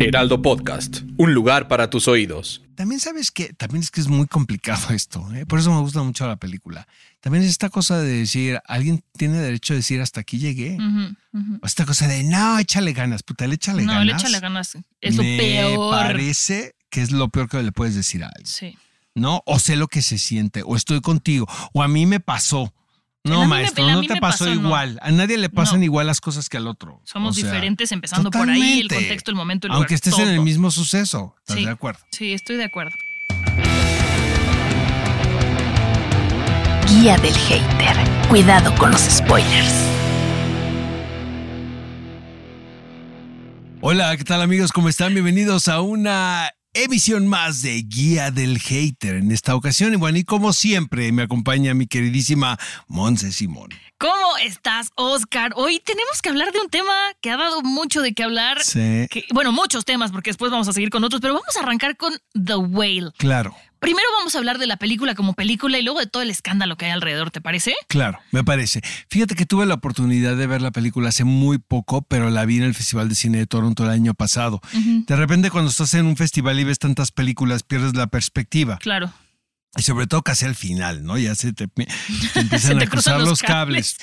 Heraldo 0.00 0.40
Podcast, 0.40 1.02
un 1.16 1.34
lugar 1.34 1.68
para 1.68 1.90
tus 1.90 2.08
oídos. 2.08 2.62
También 2.76 3.00
sabes 3.00 3.30
que, 3.30 3.52
también 3.52 3.82
es 3.82 3.90
que 3.90 4.00
es 4.00 4.08
muy 4.08 4.26
complicado 4.26 4.88
esto, 4.94 5.28
¿eh? 5.34 5.44
por 5.44 5.58
eso 5.58 5.70
me 5.72 5.80
gusta 5.80 6.02
mucho 6.02 6.26
la 6.26 6.36
película. 6.36 6.88
También 7.20 7.44
es 7.44 7.50
esta 7.50 7.68
cosa 7.68 8.00
de 8.00 8.20
decir, 8.20 8.60
alguien 8.66 9.02
tiene 9.18 9.38
derecho 9.38 9.74
a 9.74 9.76
decir 9.76 10.00
hasta 10.00 10.20
aquí 10.20 10.38
llegué. 10.38 10.78
O 11.60 11.66
esta 11.66 11.84
cosa 11.84 12.08
de, 12.08 12.22
no, 12.24 12.58
échale 12.58 12.92
ganas, 12.92 13.22
puta, 13.22 13.46
le 13.46 13.56
échale 13.56 13.82
ganas. 13.82 13.96
No, 13.96 14.04
le 14.04 14.12
échale 14.12 14.40
ganas. 14.40 14.78
Es 15.00 15.16
lo 15.16 15.22
me 15.22 15.36
peor. 15.36 15.90
parece 15.90 16.74
que 16.88 17.02
es 17.02 17.10
lo 17.10 17.28
peor 17.28 17.48
que 17.48 17.62
le 17.62 17.72
puedes 17.72 17.94
decir 17.94 18.24
a 18.24 18.28
alguien. 18.28 18.46
Sí. 18.46 18.78
¿No? 19.14 19.42
O 19.44 19.58
sé 19.58 19.76
lo 19.76 19.88
que 19.88 20.00
se 20.00 20.16
siente, 20.16 20.62
o 20.64 20.74
estoy 20.74 21.00
contigo, 21.00 21.46
o 21.72 21.82
a 21.82 21.88
mí 21.88 22.06
me 22.06 22.20
pasó. 22.20 22.72
No, 23.24 23.40
me- 23.42 23.46
maestro, 23.48 23.86
a 23.86 23.92
no 23.92 24.00
te 24.02 24.14
me 24.14 24.20
pasó, 24.20 24.46
no. 24.46 24.52
igual. 24.54 24.98
A 25.02 25.10
nadie 25.10 25.36
le 25.36 25.50
pasan 25.50 25.80
No. 25.80 25.84
igual 25.84 26.06
las 26.06 26.20
cosas 26.20 26.48
que 26.48 26.56
al 26.56 26.66
otro. 26.66 27.00
Somos 27.04 27.36
O 27.36 27.40
sea, 27.40 27.44
diferentes 27.50 27.92
empezando 27.92 28.30
por 28.30 28.48
ahí, 28.48 28.80
el 28.80 28.88
contexto, 28.88 29.30
el 29.30 29.36
momento, 29.36 29.66
el 29.66 29.70
lugar. 29.70 29.78
Aunque 29.82 29.94
estés 29.94 30.18
en 30.18 30.28
el 30.28 30.40
mismo 30.40 30.70
suceso. 30.70 31.34
¿Estás 31.40 31.56
Sí. 31.56 31.64
de 31.64 31.70
acuerdo? 31.70 32.00
Sí, 32.12 32.32
estoy 32.32 32.56
de 32.56 32.64
acuerdo. 32.64 32.92
Guía 36.88 37.18
del 37.18 37.34
hater. 37.34 37.96
Cuidado 38.28 38.74
con 38.76 38.90
los 38.92 39.02
spoilers. 39.02 39.74
Hola, 43.80 44.16
¿qué 44.16 44.24
tal 44.24 44.42
amigos? 44.42 44.72
¿Cómo 44.72 44.88
están? 44.88 45.12
Bienvenidos 45.12 45.68
a 45.68 45.80
una 45.80 46.50
emisión 46.82 47.26
más 47.26 47.62
de 47.62 47.82
Guía 47.82 48.30
del 48.30 48.58
Hater 48.58 49.16
en 49.16 49.30
esta 49.32 49.54
ocasión. 49.54 49.92
Y 49.92 49.96
bueno, 49.96 50.18
y 50.18 50.24
como 50.24 50.52
siempre, 50.52 51.10
me 51.12 51.22
acompaña 51.22 51.74
mi 51.74 51.86
queridísima 51.86 52.58
Monse 52.86 53.32
Simón. 53.32 53.70
¿Cómo 53.98 54.36
estás, 54.42 54.90
Oscar? 54.94 55.52
Hoy 55.56 55.80
tenemos 55.84 56.22
que 56.22 56.28
hablar 56.28 56.52
de 56.52 56.60
un 56.60 56.68
tema 56.68 56.92
que 57.20 57.30
ha 57.30 57.36
dado 57.36 57.62
mucho 57.62 58.00
de 58.00 58.14
qué 58.14 58.22
hablar. 58.22 58.62
Sí, 58.62 59.06
que- 59.10 59.24
bueno, 59.32 59.50
muchos 59.52 59.84
temas, 59.84 60.12
porque 60.12 60.30
después 60.30 60.52
vamos 60.52 60.68
a 60.68 60.72
seguir 60.72 60.90
con 60.90 61.02
otros, 61.02 61.20
pero 61.20 61.34
vamos 61.34 61.56
a 61.56 61.60
arrancar 61.60 61.96
con 61.96 62.14
The 62.32 62.54
Whale. 62.56 63.10
claro, 63.18 63.56
Primero 63.80 64.06
vamos 64.18 64.34
a 64.34 64.38
hablar 64.38 64.58
de 64.58 64.66
la 64.66 64.76
película 64.76 65.14
como 65.14 65.34
película 65.34 65.78
y 65.78 65.82
luego 65.82 66.00
de 66.00 66.06
todo 66.06 66.22
el 66.22 66.30
escándalo 66.30 66.76
que 66.76 66.86
hay 66.86 66.90
alrededor, 66.92 67.30
¿te 67.30 67.40
parece? 67.40 67.74
claro, 67.88 68.18
me 68.32 68.44
parece. 68.44 68.80
Fíjate 69.08 69.34
que 69.34 69.46
tuve 69.46 69.66
la 69.66 69.74
oportunidad 69.74 70.36
de 70.36 70.46
ver 70.46 70.62
la 70.62 70.70
película 70.70 71.10
hace 71.10 71.24
muy 71.24 71.58
poco, 71.58 72.02
pero 72.02 72.30
la 72.30 72.44
vi 72.44 72.58
en 72.58 72.64
el 72.64 72.74
Festival 72.74 73.08
de 73.08 73.14
Cine 73.14 73.38
de 73.38 73.46
Toronto 73.46 73.84
el 73.84 73.90
año 73.90 74.14
pasado. 74.14 74.60
De 74.72 75.16
repente, 75.16 75.50
cuando 75.50 75.70
estás 75.70 75.94
en 75.94 76.06
un 76.06 76.16
festival 76.16 76.58
y 76.58 76.64
ves 76.64 76.78
tantas 76.78 77.12
películas, 77.12 77.62
pierdes 77.62 77.94
la 77.94 78.08
perspectiva. 78.08 78.78
Claro. 78.78 79.12
Y 79.76 79.82
sobre 79.82 80.06
todo 80.06 80.22
casi 80.22 80.46
al 80.46 80.54
final, 80.54 81.04
¿no? 81.04 81.18
Ya 81.18 81.34
se 81.34 81.52
te, 81.52 81.68
te 81.68 82.40
empiezan 82.40 82.78
te 82.78 82.84
a 82.84 82.88
cruzar 82.88 83.18
los 83.20 83.28
los 83.28 83.42
cables. 83.42 83.96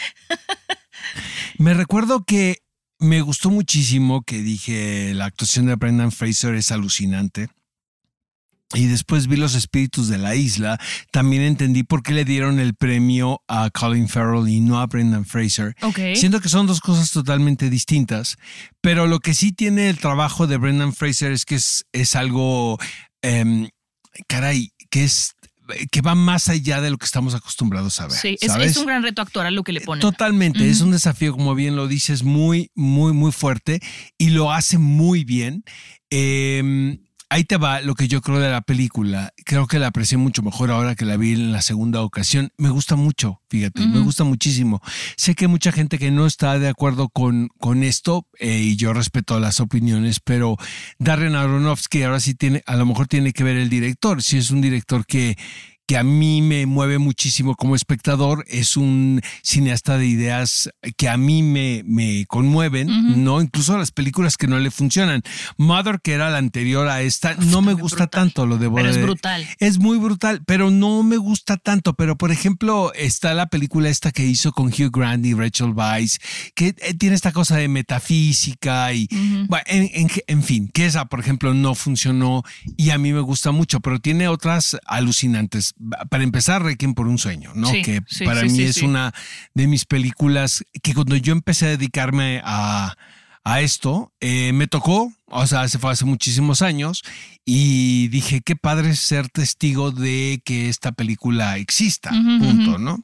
Me 1.58 1.74
recuerdo 1.74 2.24
que 2.24 2.62
me 3.00 3.22
gustó 3.22 3.50
muchísimo 3.50 4.24
que 4.24 4.42
dije 4.42 5.14
la 5.14 5.26
actuación 5.26 5.66
de 5.68 5.76
Brendan 5.76 6.12
Fraser 6.12 6.56
es 6.56 6.72
alucinante. 6.72 7.50
Y 8.74 8.88
después 8.88 9.28
vi 9.28 9.36
Los 9.36 9.54
Espíritus 9.56 10.08
de 10.08 10.18
la 10.18 10.36
Isla. 10.36 10.80
También 11.12 11.44
entendí 11.44 11.84
por 11.84 12.02
qué 12.02 12.14
le 12.14 12.26
dieron 12.26 12.60
el 12.60 12.74
premio 12.74 13.42
a 13.48 13.70
Colin 13.70 14.10
Farrell 14.10 14.50
y 14.50 14.60
no 14.60 14.80
a 14.80 14.88
Brendan 14.88 15.26
Fraser. 15.26 15.76
Ok. 15.82 16.00
Siento 16.16 16.42
que 16.42 16.50
son 16.50 16.66
dos 16.66 16.82
cosas 16.82 17.12
totalmente 17.12 17.70
distintas, 17.70 18.38
pero 18.82 19.08
lo 19.08 19.20
que 19.20 19.34
sí 19.34 19.52
tiene 19.52 19.90
el 19.90 20.00
trabajo 20.00 20.48
de 20.48 20.58
Brendan 20.58 20.94
Fraser 20.94 21.32
es 21.32 21.46
que 21.46 21.56
es, 21.56 21.86
es 21.94 22.16
algo, 22.16 22.80
em, 23.22 23.70
caray, 24.28 24.74
que 24.90 25.04
es 25.04 25.36
que 25.92 26.02
va 26.02 26.14
más 26.14 26.48
allá 26.48 26.80
de 26.80 26.92
lo 26.92 26.98
que 26.98 27.06
estamos 27.06 27.34
acostumbrados 27.34 28.00
a 28.00 28.08
ver. 28.08 28.18
Sí, 28.18 28.38
es, 28.40 28.78
un 28.78 28.86
gran 28.86 29.02
reto 29.02 29.24
actual 29.24 29.54
lo 29.56 29.64
que 29.64 29.72
le 29.72 29.82
ponen. 29.82 30.00
Totalmente, 30.00 30.70
es 30.70 30.82
un 30.82 30.92
desafío, 30.92 31.34
como 31.34 31.56
bien 31.56 31.76
lo 31.76 31.88
dices, 31.88 32.22
muy, 32.22 32.70
muy, 32.76 33.14
muy 33.14 33.32
fuerte 33.32 33.80
y 34.18 34.30
lo 34.30 34.52
hace 34.52 34.78
muy 34.78 35.24
bien. 35.24 35.64
Eh, 36.12 37.00
ahí 37.36 37.44
te 37.44 37.58
va 37.58 37.82
lo 37.82 37.96
que 37.96 38.08
yo 38.08 38.22
creo 38.22 38.40
de 38.40 38.50
la 38.50 38.62
película. 38.62 39.34
Creo 39.44 39.68
que 39.68 39.78
la 39.78 39.88
aprecié 39.88 40.18
mucho 40.18 40.42
mejor 40.42 40.72
ahora 40.72 40.96
que 40.96 41.04
la 41.04 41.18
vi 41.18 41.34
en 41.34 41.52
la 41.52 41.62
segunda 41.62 42.02
ocasión. 42.02 42.54
Me 42.58 42.70
gusta 42.70 42.96
mucho, 42.96 43.42
fíjate, 43.50 43.86
me 43.86 44.00
gusta 44.00 44.24
muchísimo. 44.24 44.82
Sé 45.18 45.36
que 45.36 45.44
hay 45.46 45.52
mucha 45.52 45.74
gente 45.74 45.98
que 45.98 46.12
no 46.12 46.28
está 46.28 46.58
de 46.60 46.70
acuerdo 46.70 47.10
con, 47.10 47.50
con 47.60 47.84
esto 47.84 48.26
eh, 48.40 48.60
y 48.60 48.78
yo 48.78 48.94
respeto 48.94 49.38
las 49.42 49.60
opiniones, 49.60 50.22
pero 50.22 50.56
Darren 50.98 51.36
Aronofsky 51.36 52.04
ahora 52.04 52.22
sí 52.22 52.36
tiene, 52.36 52.64
a 52.66 52.78
lo 52.78 52.86
mejor 52.86 53.08
tiene 53.08 53.34
que 53.34 53.44
ver 53.44 53.58
el 53.58 53.70
director. 53.70 54.24
Si 54.24 54.38
es 54.38 54.50
un 54.52 54.62
director 54.62 55.06
que 55.06 55.38
que 55.88 55.98
a 55.98 56.04
mí 56.04 56.42
me 56.42 56.66
mueve 56.66 56.98
muchísimo 56.98 57.56
como 57.56 57.76
espectador, 57.76 58.44
es 58.48 58.76
un 58.76 59.22
cineasta 59.44 59.98
de 59.98 60.08
ideas 60.08 60.70
que 60.98 61.10
a 61.10 61.18
mí 61.18 61.44
me, 61.44 61.84
me 61.86 62.26
conmueven. 62.28 63.24
¿no? 63.24 63.42
Incluso 63.42 63.78
las 63.78 63.92
películas 63.92 64.38
que 64.38 64.48
no 64.48 64.58
le 64.60 64.72
funcionan. 64.72 65.22
Mother, 65.58 66.00
que 66.02 66.14
era 66.14 66.30
la 66.30 66.38
anterior 66.40 66.88
a 66.88 67.02
esta, 67.02 67.36
no 67.36 67.62
me 67.62 67.74
gusta 67.74 68.04
brutal. 68.06 68.10
tanto, 68.10 68.46
lo 68.46 68.58
debo 68.58 68.78
Pero 68.78 68.90
es 68.90 68.96
de- 68.96 69.04
brutal. 69.04 69.48
Es 69.60 69.78
muy 69.78 69.98
brutal, 69.98 70.42
pero 70.46 70.72
no 70.72 71.04
me 71.04 71.18
gusta 71.18 71.58
tanto. 71.58 71.94
Pero, 71.94 72.18
por 72.18 72.32
ejemplo, 72.32 72.92
está 72.94 73.34
la 73.34 73.48
película 73.48 73.90
esta 73.90 74.12
que 74.12 74.26
hizo 74.26 74.52
con 74.54 74.68
Hugh 74.68 74.92
Grant 74.92 75.26
y 75.26 75.34
Rachel 75.34 75.72
Weisz, 75.76 76.18
que 76.56 76.76
eh, 76.80 76.94
tiene 76.96 77.16
esta 77.16 77.32
cosa 77.32 77.58
de 77.58 77.68
metafísica 77.68 78.92
y, 78.94 79.08
Ujú. 79.12 79.46
bueno, 79.50 79.64
en, 79.68 79.90
en- 79.94 80.10
en 80.28 80.44
fin, 80.44 80.70
que 80.74 80.86
esa, 80.86 81.06
por 81.06 81.20
ejemplo, 81.20 81.54
no 81.54 81.76
funcionó 81.76 82.44
y 82.78 82.90
a 82.90 82.98
mí 82.98 83.14
me 83.14 83.22
gusta 83.22 83.52
mucho, 83.52 83.80
pero 83.82 84.00
tiene 84.00 84.28
otras 84.28 84.78
alucinantes. 84.86 85.74
Para 86.10 86.24
empezar, 86.24 86.64
Requiem 86.64 86.94
por 86.94 87.08
un 87.08 87.18
sueño, 87.18 87.52
¿no? 87.54 87.68
Sí, 87.68 87.82
que 87.82 88.02
sí, 88.08 88.24
para 88.24 88.42
sí, 88.42 88.48
mí 88.48 88.62
es 88.64 88.82
una 88.82 89.14
de 89.54 89.68
mis 89.68 89.86
películas 89.86 90.64
que 90.82 90.94
cuando 90.94 91.16
yo 91.18 91.34
empecé 91.34 91.66
a 91.66 91.70
dedicarme 91.70 92.42
a, 92.44 92.96
a 93.44 93.62
esto, 93.62 94.14
eh, 94.22 94.54
me 94.54 94.68
tocó, 94.68 95.12
o 95.28 95.48
sea, 95.48 95.68
se 95.68 95.78
fue 95.78 95.92
hace 95.92 96.06
muchísimos 96.06 96.62
años 96.62 97.04
y 97.46 98.08
dije, 98.08 98.42
qué 98.42 98.56
padre 98.56 98.96
ser 98.96 99.30
testigo 99.30 99.92
de 99.92 100.42
que 100.46 100.70
esta 100.70 100.94
película 100.94 101.58
exista, 101.58 102.10
punto. 102.10 102.78
¿no? 102.78 103.04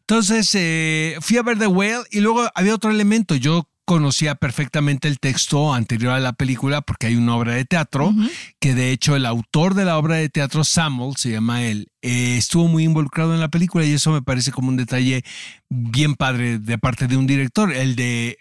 Entonces 0.00 0.50
eh, 0.54 1.16
fui 1.20 1.38
a 1.38 1.42
ver 1.42 1.58
The 1.58 1.66
Whale 1.66 2.04
y 2.10 2.20
luego 2.20 2.48
había 2.54 2.74
otro 2.74 2.90
elemento. 2.90 3.34
Yo 3.34 3.68
conocía 3.84 4.34
perfectamente 4.34 5.08
el 5.08 5.18
texto 5.18 5.74
anterior 5.74 6.12
a 6.12 6.20
la 6.20 6.32
película 6.32 6.80
porque 6.80 7.08
hay 7.08 7.16
una 7.16 7.36
obra 7.36 7.54
de 7.54 7.64
teatro 7.64 8.14
que 8.60 8.74
de 8.74 8.90
hecho 8.90 9.16
el 9.16 9.26
autor 9.26 9.74
de 9.74 9.84
la 9.84 9.98
obra 9.98 10.16
de 10.16 10.28
teatro, 10.28 10.64
Samuel, 10.64 11.16
se 11.16 11.30
llama 11.30 11.62
él, 11.62 11.88
eh, 12.02 12.36
estuvo 12.36 12.66
muy 12.68 12.84
involucrado 12.84 13.34
en 13.34 13.40
la 13.40 13.48
película 13.48 13.84
y 13.84 13.92
eso 13.92 14.10
me 14.12 14.22
parece 14.22 14.52
como 14.52 14.68
un 14.68 14.76
detalle 14.76 15.22
bien 15.68 16.14
padre 16.14 16.58
de 16.58 16.78
parte 16.78 17.06
de 17.06 17.16
un 17.16 17.26
director, 17.26 17.72
el 17.72 17.96
de... 17.96 18.38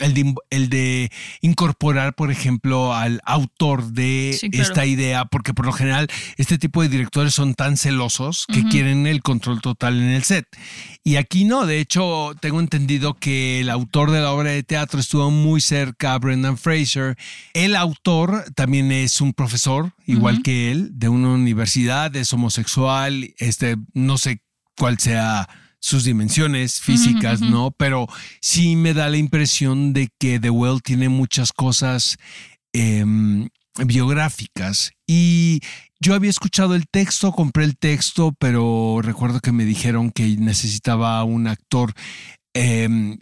El 0.00 0.12
de, 0.12 0.34
el 0.50 0.68
de 0.70 1.12
incorporar, 1.40 2.14
por 2.14 2.32
ejemplo, 2.32 2.94
al 2.94 3.20
autor 3.24 3.92
de 3.92 4.36
Sí, 4.38 4.50
claro. 4.50 4.62
esta 4.68 4.86
idea, 4.86 5.24
porque 5.26 5.54
por 5.54 5.66
lo 5.66 5.72
general 5.72 6.08
este 6.36 6.58
tipo 6.58 6.82
de 6.82 6.88
directores 6.88 7.32
son 7.32 7.54
tan 7.54 7.76
celosos 7.76 8.46
que 8.52 8.64
quieren 8.64 9.06
el 9.06 9.22
control 9.22 9.60
total 9.60 10.00
en 10.00 10.08
el 10.08 10.24
set. 10.24 10.46
Y 11.04 11.16
aquí 11.16 11.44
no, 11.44 11.64
de 11.66 11.78
hecho, 11.78 12.34
tengo 12.40 12.58
entendido 12.60 13.14
que 13.14 13.60
el 13.60 13.70
autor 13.70 14.10
de 14.10 14.20
la 14.20 14.32
obra 14.32 14.50
de 14.50 14.62
teatro 14.64 14.98
estuvo 14.98 15.30
muy 15.30 15.60
cerca 15.60 16.14
a 16.14 16.18
Brendan 16.18 16.58
Fraser. 16.58 17.16
El 17.52 17.76
autor 17.76 18.44
también 18.56 18.90
es 18.90 19.20
un 19.20 19.32
profesor, 19.32 19.92
igual 20.06 20.42
que 20.42 20.72
él, 20.72 20.90
de 20.94 21.08
una 21.08 21.28
universidad, 21.28 22.14
es 22.16 22.32
homosexual, 22.32 23.32
este, 23.38 23.76
no 23.92 24.18
sé 24.18 24.42
cuál 24.76 24.98
sea 24.98 25.48
sus 25.86 26.04
dimensiones 26.04 26.80
físicas. 26.80 27.40
¿no? 27.50 27.70
Pero 27.72 28.06
sí 28.40 28.74
me 28.74 28.94
da 28.94 29.10
la 29.10 29.18
impresión 29.18 29.92
de 29.92 30.08
que 30.18 30.40
The 30.40 30.48
Well 30.48 30.80
tiene 30.82 31.10
muchas 31.10 31.52
cosas 31.52 32.16
em, 32.72 33.48
biográficas 33.84 34.92
y 35.06 35.60
yo 36.00 36.14
había 36.14 36.30
escuchado 36.30 36.74
el 36.74 36.86
texto, 36.90 37.32
compré 37.32 37.64
el 37.64 37.76
texto, 37.76 38.34
pero 38.38 39.00
recuerdo 39.02 39.40
que 39.40 39.52
me 39.52 39.64
dijeron 39.64 40.10
que 40.10 40.36
necesitaba 40.38 41.22
un 41.24 41.46
actor 41.48 41.92
em, 42.56 43.18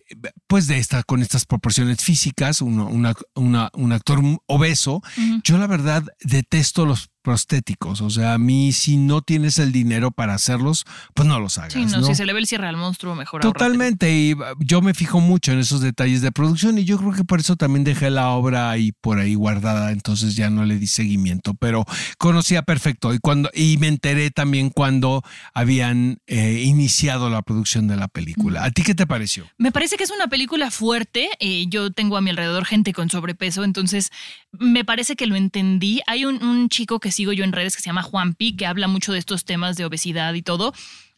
pues 0.46 0.66
de 0.66 0.76
esta, 0.78 1.02
con 1.04 1.22
estas 1.22 1.46
proporciones 1.46 2.04
físicas, 2.04 2.60
uno- 2.60 2.86
una- 2.86 3.14
una- 3.34 3.70
un 3.72 3.92
actor 3.92 4.20
obeso. 4.46 5.00
Yo 5.42 5.56
la 5.58 5.66
verdad 5.66 6.04
detesto 6.20 6.84
los 6.84 7.08
prostéticos, 7.22 8.00
o 8.00 8.10
sea, 8.10 8.34
a 8.34 8.38
mí 8.38 8.72
si 8.72 8.96
no 8.96 9.22
tienes 9.22 9.58
el 9.58 9.72
dinero 9.72 10.10
para 10.10 10.34
hacerlos, 10.34 10.84
pues 11.14 11.28
no 11.28 11.38
los 11.40 11.58
hagas. 11.58 11.72
Sí, 11.72 11.84
no, 11.84 12.00
¿no? 12.00 12.06
si 12.06 12.14
se 12.14 12.26
le 12.26 12.32
ve 12.32 12.40
el 12.40 12.46
cierre 12.46 12.66
al 12.66 12.76
monstruo, 12.76 13.14
mejor. 13.14 13.40
Totalmente, 13.42 14.12
y 14.12 14.34
uh, 14.34 14.42
yo 14.58 14.82
me 14.82 14.94
fijo 14.94 15.20
mucho 15.20 15.52
en 15.52 15.60
esos 15.60 15.80
detalles 15.80 16.20
de 16.20 16.32
producción 16.32 16.78
y 16.78 16.84
yo 16.84 16.98
creo 16.98 17.12
que 17.12 17.24
por 17.24 17.40
eso 17.40 17.56
también 17.56 17.84
dejé 17.84 18.10
la 18.10 18.30
obra 18.30 18.70
ahí 18.70 18.92
por 18.92 19.18
ahí 19.18 19.34
guardada, 19.34 19.92
entonces 19.92 20.34
ya 20.36 20.50
no 20.50 20.64
le 20.64 20.78
di 20.78 20.86
seguimiento, 20.86 21.54
pero 21.54 21.84
conocía 22.18 22.62
perfecto 22.62 23.14
y 23.14 23.18
cuando 23.18 23.50
y 23.54 23.76
me 23.78 23.88
enteré 23.88 24.30
también 24.30 24.70
cuando 24.70 25.22
habían 25.54 26.18
eh, 26.26 26.62
iniciado 26.64 27.30
la 27.30 27.42
producción 27.42 27.86
de 27.86 27.96
la 27.96 28.08
película. 28.08 28.64
¿A 28.64 28.70
ti 28.70 28.82
qué 28.82 28.94
te 28.94 29.06
pareció? 29.06 29.46
Me 29.58 29.70
parece 29.70 29.96
que 29.96 30.04
es 30.04 30.10
una 30.10 30.26
película 30.26 30.70
fuerte. 30.70 31.28
eh, 31.38 31.66
yo 31.68 31.92
tengo 31.92 32.16
a 32.16 32.20
mi 32.20 32.30
alrededor 32.30 32.64
gente 32.64 32.92
con 32.92 33.08
sobrepeso, 33.10 33.64
entonces 33.64 34.10
me 34.52 34.84
parece 34.84 35.16
que 35.16 35.26
lo 35.26 35.36
entendí. 35.36 36.00
Hay 36.06 36.24
un, 36.24 36.42
un 36.42 36.68
chico 36.68 36.98
que 36.98 37.11
sigo 37.12 37.32
yo 37.32 37.44
en 37.44 37.52
redes 37.52 37.76
que 37.76 37.82
se 37.82 37.86
llama 37.86 38.02
Juanpi, 38.02 38.56
que 38.56 38.66
habla 38.66 38.88
mucho 38.88 39.12
de 39.12 39.18
estos 39.18 39.44
temas 39.44 39.76
de 39.76 39.84
obesidad 39.84 40.34
y 40.34 40.42
todo. 40.42 40.74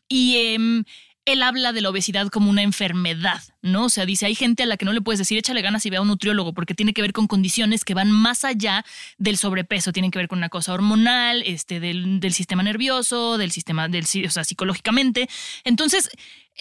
Y 0.09 0.37
em, 0.37 0.85
él 1.27 1.43
habla 1.43 1.73
de 1.73 1.81
la 1.81 1.89
obesidad 1.89 2.29
como 2.29 2.51
una 2.51 2.63
enfermedad, 2.63 3.43
¿no? 3.63 3.87
O 3.87 3.89
sea, 3.89 4.05
dice, 4.05 4.27
hay 4.27 4.35
gente 4.35 4.63
a 4.63 4.67
la 4.67 4.77
que 4.77 4.85
no 4.85 4.93
le 4.93 5.01
puedes 5.01 5.19
decir, 5.19 5.39
échale 5.39 5.63
ganas 5.63 5.87
y 5.87 5.91
ve 5.91 5.97
a 5.97 6.03
un 6.03 6.09
nutriólogo, 6.09 6.53
porque 6.53 6.75
tiene 6.75 6.93
que 6.93 7.01
ver 7.01 7.13
con 7.13 7.27
condiciones 7.27 7.85
que 7.85 7.95
van 7.95 8.11
más 8.11 8.45
allá 8.45 8.85
del 9.17 9.39
sobrepeso, 9.39 9.93
tienen 9.93 10.11
que 10.11 10.19
ver 10.19 10.29
con 10.29 10.39
una 10.39 10.51
cosa 10.51 10.75
hormonal, 10.75 11.43
este, 11.47 11.81
del, 11.81 12.21
del 12.21 12.35
sistema 12.35 12.63
nervioso, 12.63 13.39
del 13.39 13.53
sistema, 13.53 13.89
del, 13.89 14.05
o 14.05 14.31
sea, 14.31 14.45
psicológicamente. 14.45 15.29
Entonces, 15.65 16.11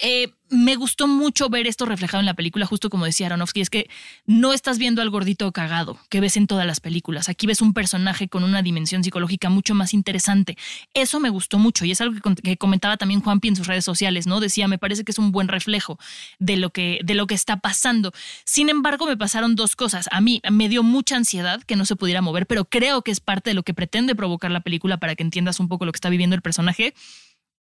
eh, 0.02 0.32
me 0.50 0.76
gustó 0.76 1.06
mucho 1.06 1.48
ver 1.48 1.66
esto 1.66 1.86
reflejado 1.86 2.20
en 2.20 2.26
la 2.26 2.34
película, 2.34 2.66
justo 2.66 2.90
como 2.90 3.04
decía 3.04 3.26
Aronofsky, 3.26 3.60
es 3.60 3.70
que 3.70 3.88
no 4.26 4.52
estás 4.52 4.78
viendo 4.78 5.02
al 5.02 5.10
gordito 5.10 5.50
cagado 5.52 5.98
que 6.10 6.20
ves 6.20 6.36
en 6.36 6.46
todas 6.46 6.66
las 6.66 6.80
películas. 6.80 7.28
Aquí 7.28 7.46
ves 7.46 7.60
un 7.60 7.72
personaje 7.74 8.28
con 8.28 8.44
una 8.44 8.62
dimensión 8.62 9.02
psicológica 9.02 9.48
mucho 9.48 9.74
más 9.74 9.94
interesante. 9.94 10.56
Eso 10.92 11.20
me 11.20 11.30
gustó 11.30 11.58
mucho 11.58 11.84
y 11.84 11.92
es 11.92 12.00
algo 12.00 12.20
que, 12.42 12.56
comentaba 12.56 12.96
también 12.96 13.20
Juanpi 13.20 13.48
en 13.48 13.56
sus 13.56 13.66
redes 13.66 13.84
sociales, 13.84 14.26
¿no? 14.26 14.40
Decía, 14.40 14.68
me 14.68 14.78
parece 14.78 15.04
que 15.04 15.12
es 15.12 15.18
un 15.18 15.32
buen 15.32 15.48
reflejo 15.48 15.98
de 16.38 16.56
lo 16.56 16.70
que, 16.70 17.00
de 17.04 17.14
lo 17.14 17.26
que 17.26 17.34
está 17.34 17.58
pasando. 17.58 18.12
Sin 18.44 18.68
embargo, 18.68 19.06
me 19.06 19.16
pasaron 19.16 19.56
dos 19.56 19.76
cosas. 19.76 20.08
A 20.12 20.20
mí 20.20 20.40
me 20.50 20.68
dio 20.68 20.82
mucha 20.82 21.16
ansiedad 21.16 21.62
que 21.62 21.76
no 21.76 21.84
se 21.84 21.96
pudiera 21.96 22.20
mover, 22.20 22.46
pero 22.46 22.64
creo 22.64 23.02
que 23.02 23.10
es 23.10 23.20
parte 23.20 23.50
de 23.50 23.54
lo 23.54 23.62
que 23.62 23.74
pretende 23.74 24.14
provocar 24.14 24.50
la 24.50 24.60
película 24.60 24.98
para 24.98 25.14
que 25.14 25.22
entiendas 25.22 25.60
un 25.60 25.68
poco 25.68 25.84
lo 25.84 25.92
que 25.92 25.96
está 25.96 26.10
viviendo 26.10 26.36
el 26.36 26.42
personaje 26.42 26.94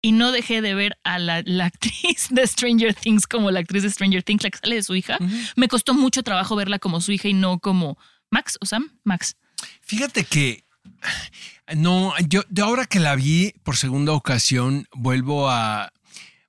y 0.03 0.11
no 0.11 0.33
dejé 0.33 0.61
de 0.61 0.75
ver 0.75 0.99
a 1.03 1.17
la, 1.17 1.37
actriz 1.65 2.27
de 2.29 2.45
Stranger 2.45 2.93
Things 2.93 3.25
como 3.25 3.49
la 3.49 3.61
actriz 3.61 3.81
de 3.81 3.89
Stranger 3.89 4.21
Things, 4.21 4.43
la 4.43 4.51
que 4.51 4.59
sale 4.59 4.75
de 4.75 4.83
su 4.83 4.95
hija. 4.95 5.17
Me 5.55 5.67
costó 5.67 5.95
mucho 5.95 6.21
trabajo 6.21 6.55
verla 6.55 6.77
como 6.77 7.01
su 7.01 7.13
hija 7.13 7.29
y 7.29 7.33
no 7.33 7.57
como 7.57 7.97
Max 8.29 8.57
o 8.61 8.65
Sam. 8.65 8.91
Max. 9.03 9.37
Fíjate 9.81 10.25
que 10.25 10.65
no, 11.75 12.13
yo 12.27 12.41
de 12.49 12.61
ahora 12.61 12.85
que 12.85 12.99
la 12.99 13.15
vi 13.15 13.53
por 13.63 13.77
segunda 13.77 14.11
ocasión, 14.11 14.87
vuelvo 14.93 15.49
a 15.49 15.91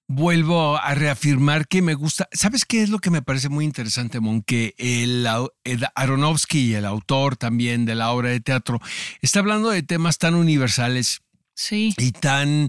vuelvo 0.06 0.76
a 0.76 0.94
reafirmar 0.94 1.68
que 1.68 1.80
me 1.80 1.94
gusta. 1.94 2.28
¿Sabes 2.32 2.64
qué 2.64 2.82
es 2.82 2.90
lo 2.90 2.98
que 2.98 3.10
me 3.10 3.22
parece 3.22 3.48
muy 3.48 3.64
interesante, 3.64 4.20
Mon? 4.20 4.42
Que 4.42 4.74
el, 4.78 5.26
el, 5.62 5.86
Aronofsky, 5.94 6.74
el 6.74 6.84
autor 6.84 7.36
también 7.36 7.84
de 7.84 7.94
la 7.94 8.10
obra 8.10 8.30
de 8.30 8.40
teatro, 8.40 8.80
está 9.22 9.38
hablando 9.38 9.70
de 9.70 9.82
temas 9.82 10.18
tan 10.18 10.34
universales 10.34 11.23
sí. 11.54 11.94
y 11.96 12.12
tan 12.12 12.68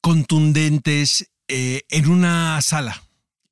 contundentes 0.00 1.30
eh, 1.48 1.82
en 1.90 2.08
una 2.08 2.60
sala. 2.62 3.02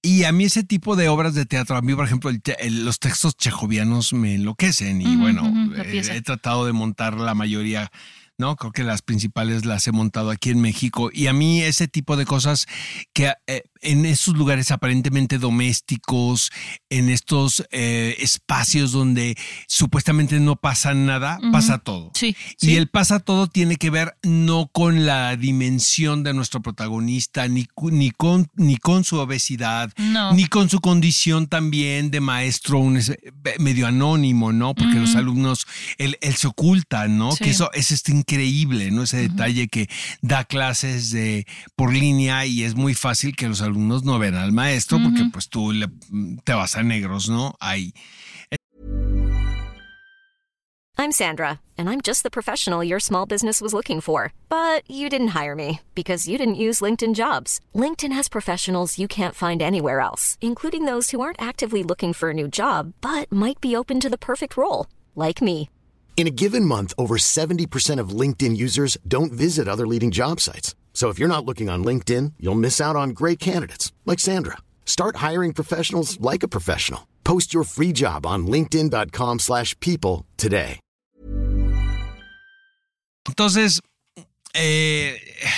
Y 0.03 0.25
a 0.25 0.33
mí 0.33 0.45
ese 0.45 0.65
tipo 0.65 0.97
de 0.97 1.09
obras 1.09 1.35
de 1.35 1.45
teatro, 1.45 1.77
a 1.77 1.83
mí 1.83 1.95
por 1.95 2.07
ejemplo 2.07 2.31
los 2.71 2.99
textos 2.99 3.37
chejovianos 3.37 4.15
me 4.15 4.35
enloquecen 4.35 5.03
y 5.03 5.17
bueno, 5.17 5.53
eh, 5.77 6.03
he 6.11 6.23
tratado 6.23 6.65
de 6.65 6.73
montar 6.73 7.15
la 7.15 7.35
mayoría 7.35 7.91
¿no? 8.41 8.57
Creo 8.57 8.73
que 8.73 8.83
las 8.83 9.03
principales 9.03 9.67
las 9.67 9.87
he 9.87 9.93
montado 9.93 10.31
aquí 10.31 10.51
en 10.51 10.61
México 10.61 11.11
y 11.13 11.29
a 11.29 11.33
mí 11.33 11.61
ese 11.61 11.87
tipo 11.87 12.17
de 12.17 12.25
cosas 12.25 12.67
que 13.13 13.35
eh, 13.47 13.63
en 13.83 14.05
esos 14.05 14.37
lugares 14.37 14.71
aparentemente 14.71 15.39
domésticos, 15.39 16.51
en 16.91 17.09
estos 17.09 17.65
eh, 17.71 18.17
espacios 18.19 18.93
donde 18.93 19.37
supuestamente 19.67 20.39
no 20.41 20.57
pasa 20.57 20.95
nada, 20.95 21.39
pasa 21.53 21.79
todo. 21.79 22.11
Sí, 22.15 22.37
y 22.61 22.77
el 22.77 22.89
pasa 22.89 23.21
todo 23.21 23.47
tiene 23.47 23.77
que 23.77 23.91
ver 23.91 24.17
no 24.23 24.69
con 24.73 25.07
la 25.07 25.37
dimensión 25.37 26.23
de 26.23 26.35
nuestro 26.35 26.61
protagonista, 26.61 27.49
ni, 27.49 27.67
ni, 27.91 28.11
con, 28.11 28.49
ni 28.55 28.77
con 28.77 29.05
su 29.05 29.17
obesidad, 29.17 29.93
ni 30.35 30.47
con 30.47 30.69
su 30.69 30.81
condición 30.81 31.47
también 31.47 32.11
de 32.11 32.21
maestro 32.21 32.79
un, 32.79 33.01
medio 33.59 33.87
anónimo, 33.87 34.53
¿no? 34.53 34.75
Porque 34.75 34.99
los 34.99 35.15
alumnos, 35.17 35.67
él, 35.99 36.17
se 36.37 36.47
oculta, 36.47 37.09
¿no? 37.09 37.35
Que 37.37 37.51
eso 37.51 37.71
es 37.73 37.91
este 37.91 38.13
increíble, 38.13 38.91
¿no? 38.91 39.03
Ese 39.05 39.29
detalle 39.29 39.69
que 39.69 39.89
da 40.21 40.45
clases 40.45 41.11
de, 41.11 41.47
por 41.77 41.93
línea 41.93 42.47
y 42.47 42.63
es 42.63 42.75
muy 42.75 42.95
fácil 42.95 43.35
que 43.37 43.49
los 43.49 43.61
alumnos 43.61 43.70
no 43.75 44.19
ven 44.19 44.35
al 44.35 44.53
maestro 44.53 44.99
porque 44.99 45.25
pues 45.33 45.49
tú 45.49 45.73
le, 45.73 45.89
te 46.45 46.53
vas 46.53 46.77
a 46.77 46.83
negros, 46.83 47.29
¿no? 47.29 47.55
Ahí. 47.61 47.93
I'm 51.01 51.13
Sandra, 51.13 51.61
and 51.79 51.89
I'm 51.89 52.03
just 52.03 52.25
the 52.25 52.31
professional 52.31 52.85
your 52.85 53.01
small 53.01 53.25
business 53.25 53.63
was 53.63 53.73
looking 53.73 54.03
for. 54.03 54.35
But 54.51 54.83
you 54.87 55.09
didn't 55.09 55.29
hire 55.29 55.57
me 55.57 55.81
because 55.95 56.29
you 56.29 56.37
didn't 56.37 56.67
use 56.67 56.83
LinkedIn 56.83 57.15
jobs. 57.15 57.59
LinkedIn 57.75 58.13
has 58.13 58.29
professionals 58.29 58.99
you 58.99 59.09
can't 59.09 59.35
find 59.35 59.63
anywhere 59.63 60.01
else, 60.01 60.37
including 60.43 60.85
those 60.85 61.11
who 61.11 61.23
aren't 61.23 61.41
actively 61.41 61.83
looking 61.83 62.13
for 62.13 62.29
a 62.29 62.35
new 62.35 62.49
job 62.49 62.93
but 63.01 63.33
might 63.33 63.63
be 63.63 63.75
open 63.75 63.99
to 63.99 64.11
the 64.11 64.19
perfect 64.19 64.59
role, 64.59 64.89
like 65.17 65.41
me. 65.41 65.71
In 66.19 66.27
a 66.27 66.37
given 66.43 66.67
month, 66.67 66.93
over 66.99 67.17
70% 67.17 67.99
of 67.99 68.11
LinkedIn 68.11 68.55
users 68.59 68.99
don't 69.09 69.33
visit 69.33 69.69
other 69.69 69.87
leading 69.87 70.11
job 70.11 70.39
sites. 70.39 70.75
So 70.93 71.09
if 71.09 71.19
you're 71.19 71.35
not 71.35 71.47
looking 71.47 71.71
on 71.71 71.83
LinkedIn, 71.83 72.35
you'll 72.39 72.61
miss 72.61 72.79
out 72.81 72.97
on 72.97 73.11
great 73.15 73.39
candidates 73.39 73.91
like 74.05 74.21
Sandra. 74.21 74.59
Start 74.85 75.17
hiring 75.17 75.55
professionals 75.55 76.21
like 76.21 76.43
a 76.43 76.49
professional. 76.49 77.07
Post 77.25 77.55
your 77.55 77.65
free 77.65 77.93
job 77.93 78.27
on 78.27 78.47
linkedin.com/people 78.47 80.27
today. 80.37 80.81
Entonces, 83.29 83.81
eh, 84.55 85.17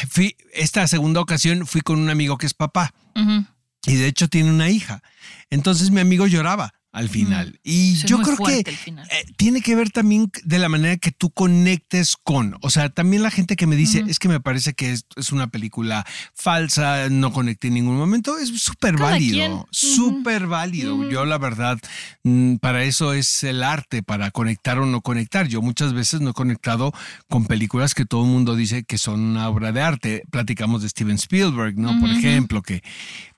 fui, 0.09 0.37
esta 0.53 0.87
segunda 0.87 1.21
ocasión 1.21 1.67
fui 1.67 1.81
con 1.81 1.99
un 1.99 2.11
amigo 2.11 2.37
que 2.37 2.47
es 2.47 2.55
papá. 2.55 2.93
Uh 3.17 3.21
-huh. 3.21 3.47
Y 3.87 3.97
de 3.97 4.07
hecho 4.07 4.29
tiene 4.29 4.51
una 4.51 4.69
hija. 4.69 5.03
Entonces 5.51 5.91
mi 5.91 6.01
amigo 6.01 6.27
lloraba 6.27 6.73
al 6.93 7.09
final. 7.09 7.59
Y 7.65 7.95
yo 8.05 8.19
creo 8.19 8.37
que 8.37 8.59
eh, 8.61 9.25
tiene 9.37 9.63
que 9.63 9.75
ver 9.75 9.91
también 9.91 10.31
de 10.45 10.59
la 10.59 10.69
manera 10.69 10.99
que 10.99 11.11
tú 11.11 11.31
conectes 11.31 12.17
con, 12.23 12.59
o 12.61 12.69
sea, 12.69 12.91
también 12.91 13.23
la 13.23 13.31
gente 13.31 13.57
que 13.57 13.67
me 13.67 13.77
dice, 13.77 14.05
es 14.09 14.19
que 14.19 14.29
me 14.29 14.41
parece 14.41 14.75
que 14.75 14.93
es, 14.93 15.07
es, 15.17 15.33
una 15.33 15.47
película 15.47 16.05
falsa, 16.35 17.09
no 17.09 17.33
conecté 17.33 17.69
en 17.69 17.75
ningún 17.75 17.97
momento, 17.97 18.37
es 18.37 18.51
súper 18.61 18.99
válido, 18.99 19.67
súper 19.71 20.47
válido. 20.47 21.09
Yo 21.09 21.25
la 21.25 21.39
verdad, 21.39 21.79
mm, 22.25 22.57
para 22.57 22.85
eso 22.85 23.15
es 23.15 23.43
el 23.43 23.63
arte, 23.63 24.03
para 24.03 24.31
conectar 24.31 24.79
o 24.79 24.85
no 24.85 25.01
conectar. 25.01 25.49
Yo 25.49 25.63
muchas 25.63 25.95
veces 25.95 26.21
no 26.21 26.31
he 26.31 26.35
conectado 26.35 26.93
con 27.27 27.47
películas 27.47 27.95
que 27.95 28.05
todo 28.05 28.25
el 28.25 28.31
mundo 28.31 28.55
dice 28.55 28.85
que 28.85 28.99
son 28.99 29.21
una 29.21 29.49
obra 29.49 29.73
de 29.73 29.81
arte. 29.81 30.23
Platicamos 30.31 30.83
de 30.83 30.91
Steven 30.91 31.17
Spielberg, 31.17 31.79
¿no? 31.79 31.99
Por 31.99 32.11
ejemplo, 32.11 32.61
que... 32.61 32.83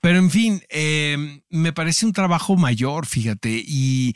Pero 0.01 0.19
en 0.19 0.29
fin, 0.29 0.61
eh, 0.69 1.41
me 1.49 1.73
parece 1.73 2.05
un 2.05 2.13
trabajo 2.13 2.57
mayor, 2.57 3.05
fíjate 3.05 3.44
y, 3.49 4.15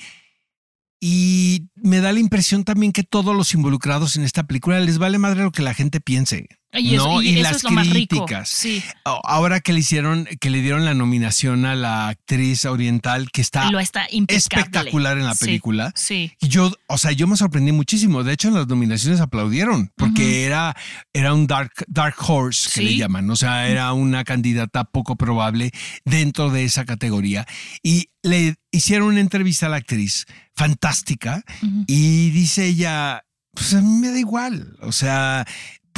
y 1.00 1.70
me 1.76 2.02
da 2.02 2.12
la 2.14 2.20
impresión 2.20 2.64
también 2.64 2.92
que 2.92 3.04
todos 3.04 3.36
los 3.36 3.54
involucrados 3.54 4.16
en 4.16 4.24
esta 4.24 4.44
película 4.44 4.80
les 4.80 4.98
vale 4.98 5.18
madre 5.18 5.44
lo 5.44 5.52
que 5.52 5.62
la 5.62 5.74
gente 5.74 6.02
piense. 6.02 6.48
Y, 6.72 6.98
¿no? 6.98 7.22
y, 7.22 7.32
las 7.42 7.64
críticas. 7.64 8.48
Sí. 8.50 8.84
Ahora 9.04 9.60
que 9.60 9.74
le 9.74 9.80
hicieron, 9.80 10.28
que 10.40 10.52
le 10.52 10.62
dieron 10.62 10.86
la 10.86 10.94
nominación 10.94 11.66
a 11.66 11.74
la 11.76 12.10
actriz 12.10 12.66
oriental 12.66 13.32
que 13.32 13.42
está, 13.42 13.70
está 13.80 14.06
espectacular 14.28 15.18
en 15.18 15.26
la 15.26 15.34
película. 15.34 15.92
Sí, 15.96 16.32
Y 16.40 16.48
yo, 16.48 16.72
o 16.88 16.98
sea, 17.00 17.12
yo 17.12 17.26
me 17.26 17.38
sorprendí 17.38 17.72
muchísimo. 17.72 18.24
De 18.24 18.34
hecho, 18.34 18.50
en 18.50 18.54
las 18.54 18.68
nominaciones 18.68 19.20
aplaudieron 19.20 19.92
porque 19.96 20.22
uh 20.22 20.26
-huh. 20.26 20.46
era, 20.46 20.76
era 21.12 21.34
un 21.34 21.48
dark, 21.48 21.72
dark 21.88 22.16
horse 22.20 22.70
que 22.72 22.82
le 22.82 22.98
llaman. 22.98 23.30
O 23.32 23.36
sea, 23.36 23.68
era 23.68 23.92
una 23.94 24.24
candidata 24.24 24.84
poco 24.84 25.16
probable 25.16 25.72
dentro 26.06 26.52
de 26.52 26.66
esa 26.66 26.86
categoría. 26.86 27.48
Y 27.82 28.10
le 28.22 28.56
hicieron 28.72 29.08
una 29.08 29.22
entrevista 29.22 29.66
a 29.66 29.70
la 29.70 29.78
actriz 29.78 30.26
fantástica 30.56 31.44
uh 31.64 31.66
-huh. 31.66 31.86
y 31.88 32.30
dice 32.30 32.66
ella, 32.66 33.24
pues 33.54 33.74
a 33.74 33.82
mí 33.82 34.00
me 34.00 34.10
da 34.10 34.20
igual. 34.20 34.78
O 34.82 34.92
sea, 34.92 35.46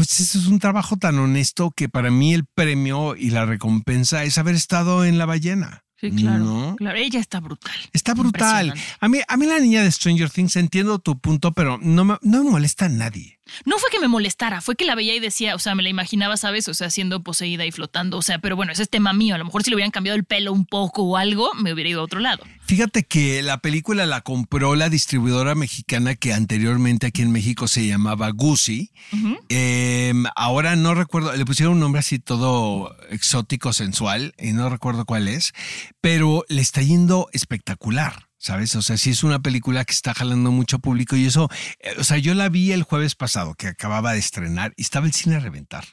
pues 0.01 0.19
eso 0.19 0.39
es 0.39 0.47
un 0.47 0.57
trabajo 0.57 0.97
tan 0.97 1.19
honesto 1.19 1.69
que 1.69 1.87
para 1.87 2.09
mí 2.09 2.33
el 2.33 2.45
premio 2.45 3.15
y 3.15 3.29
la 3.29 3.45
recompensa 3.45 4.23
es 4.23 4.39
haber 4.39 4.55
estado 4.55 5.05
en 5.05 5.19
la 5.19 5.27
ballena. 5.27 5.83
Sí, 5.95 6.09
claro, 6.09 6.43
¿no? 6.43 6.75
claro. 6.75 6.97
Ella 6.97 7.19
está 7.19 7.39
brutal. 7.39 7.71
Está 7.93 8.15
brutal. 8.15 8.73
A 8.99 9.07
mí, 9.07 9.19
a 9.27 9.37
mí 9.37 9.45
la 9.45 9.59
niña 9.59 9.83
de 9.83 9.91
Stranger 9.91 10.31
Things 10.31 10.55
entiendo 10.55 10.97
tu 10.97 11.19
punto, 11.19 11.51
pero 11.51 11.77
no 11.77 12.03
me, 12.03 12.17
no 12.23 12.43
me 12.43 12.49
molesta 12.49 12.85
a 12.85 12.89
nadie. 12.89 13.37
No 13.65 13.77
fue 13.77 13.89
que 13.89 13.99
me 13.99 14.07
molestara, 14.07 14.61
fue 14.61 14.75
que 14.75 14.85
la 14.85 14.95
veía 14.95 15.15
y 15.15 15.19
decía, 15.19 15.55
o 15.55 15.59
sea, 15.59 15.75
me 15.75 15.83
la 15.83 15.89
imaginaba, 15.89 16.37
¿sabes? 16.37 16.67
O 16.67 16.73
sea, 16.73 16.89
siendo 16.89 17.23
poseída 17.23 17.65
y 17.65 17.71
flotando. 17.71 18.17
O 18.17 18.21
sea, 18.21 18.39
pero 18.39 18.55
bueno, 18.55 18.71
ese 18.71 18.83
es 18.83 18.89
tema 18.89 19.13
mío. 19.13 19.35
A 19.35 19.37
lo 19.37 19.45
mejor 19.45 19.63
si 19.63 19.69
le 19.69 19.75
hubieran 19.75 19.91
cambiado 19.91 20.17
el 20.17 20.23
pelo 20.23 20.53
un 20.53 20.65
poco 20.65 21.03
o 21.03 21.17
algo, 21.17 21.51
me 21.55 21.73
hubiera 21.73 21.89
ido 21.89 22.01
a 22.01 22.03
otro 22.03 22.19
lado. 22.19 22.43
Fíjate 22.65 23.03
que 23.03 23.41
la 23.41 23.57
película 23.57 24.05
la 24.05 24.21
compró 24.21 24.75
la 24.75 24.89
distribuidora 24.89 25.55
mexicana 25.55 26.15
que 26.15 26.33
anteriormente 26.33 27.07
aquí 27.07 27.21
en 27.21 27.31
México 27.31 27.67
se 27.67 27.85
llamaba 27.85 28.29
Gucci. 28.29 28.91
Uh 29.11 29.15
-huh. 29.15 29.39
eh, 29.49 30.13
ahora 30.35 30.75
no 30.75 30.93
recuerdo, 30.95 31.33
le 31.35 31.45
pusieron 31.45 31.73
un 31.73 31.79
nombre 31.81 31.99
así 31.99 32.19
todo 32.19 32.95
exótico, 33.09 33.73
sensual, 33.73 34.33
y 34.39 34.53
no 34.53 34.69
recuerdo 34.69 35.05
cuál 35.05 35.27
es, 35.27 35.53
pero 35.99 36.45
le 36.47 36.61
está 36.61 36.81
yendo 36.81 37.27
espectacular. 37.33 38.30
¿Sabes? 38.43 38.75
O 38.75 38.81
sea, 38.81 38.97
sí 38.97 39.11
es 39.11 39.23
una 39.23 39.39
película 39.39 39.85
que 39.85 39.93
está 39.93 40.15
jalando 40.15 40.51
mucho 40.51 40.79
público 40.79 41.15
y 41.15 41.27
eso, 41.27 41.47
eh, 41.79 41.93
o 41.99 42.03
sea, 42.03 42.17
yo 42.17 42.33
la 42.33 42.49
vi 42.49 42.71
el 42.71 42.81
jueves 42.81 43.13
pasado 43.13 43.53
que 43.53 43.67
acababa 43.67 44.13
de 44.13 44.19
estrenar 44.19 44.73
y 44.77 44.81
estaba 44.81 45.05
el 45.05 45.13
cine 45.13 45.35
a 45.35 45.39
reventar. 45.39 45.85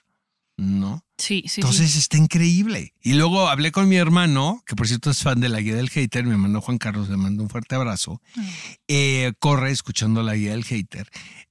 ¿no? 0.57 1.05
Sí, 1.19 1.45
sí. 1.47 1.61
Entonces 1.61 1.93
sí. 1.93 1.99
está 1.99 2.17
increíble. 2.17 2.93
Y 3.01 3.13
luego 3.13 3.49
hablé 3.49 3.71
con 3.71 3.87
mi 3.89 3.97
hermano, 3.97 4.63
que 4.67 4.75
por 4.75 4.89
cierto 4.89 5.11
es 5.11 5.23
fan 5.23 5.39
de 5.41 5.49
la 5.49 5.61
guía 5.61 5.77
del 5.77 5.89
hater, 5.91 6.25
mi 6.25 6.33
hermano 6.33 6.61
Juan 6.61 6.79
Carlos, 6.79 7.09
le 7.09 7.17
mando 7.17 7.43
un 7.45 7.49
fuerte 7.49 7.75
abrazo. 7.77 8.21
Ah. 8.37 8.43
Eh, 8.89 9.33
corre 9.39 9.71
escuchando 9.71 10.23
la 10.23 10.35
guía 10.35 10.51
del 10.53 10.65
hater. 10.65 11.09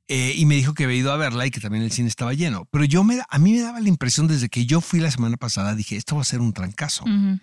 eh, 0.10 0.34
y 0.36 0.46
me 0.46 0.56
dijo 0.56 0.74
que 0.74 0.86
había 0.86 0.98
ido 0.98 1.12
a 1.14 1.18
verla 1.18 1.46
y 1.46 1.52
que 1.52 1.60
también 1.62 1.84
el 1.84 1.92
cine 1.92 2.10
estaba 2.10 2.34
lleno. 2.34 2.68
Pero 2.72 2.84
yo 2.86 3.04
me, 3.04 3.20
a 3.30 3.40
mí 3.40 3.54
me 3.54 3.60
daba 3.62 3.80
la 3.80 3.88
impresión 3.90 4.28
desde 4.28 4.50
que 4.50 4.66
yo 4.66 4.82
fui 4.82 5.00
la 5.00 5.12
semana 5.12 5.38
pasada, 5.38 5.76
dije, 5.76 5.96
esto 5.96 6.16
va 6.16 6.22
a 6.24 6.26
ser 6.26 6.42
un 6.42 6.52
trancazo. 6.54 7.04
Ujú. 7.04 7.40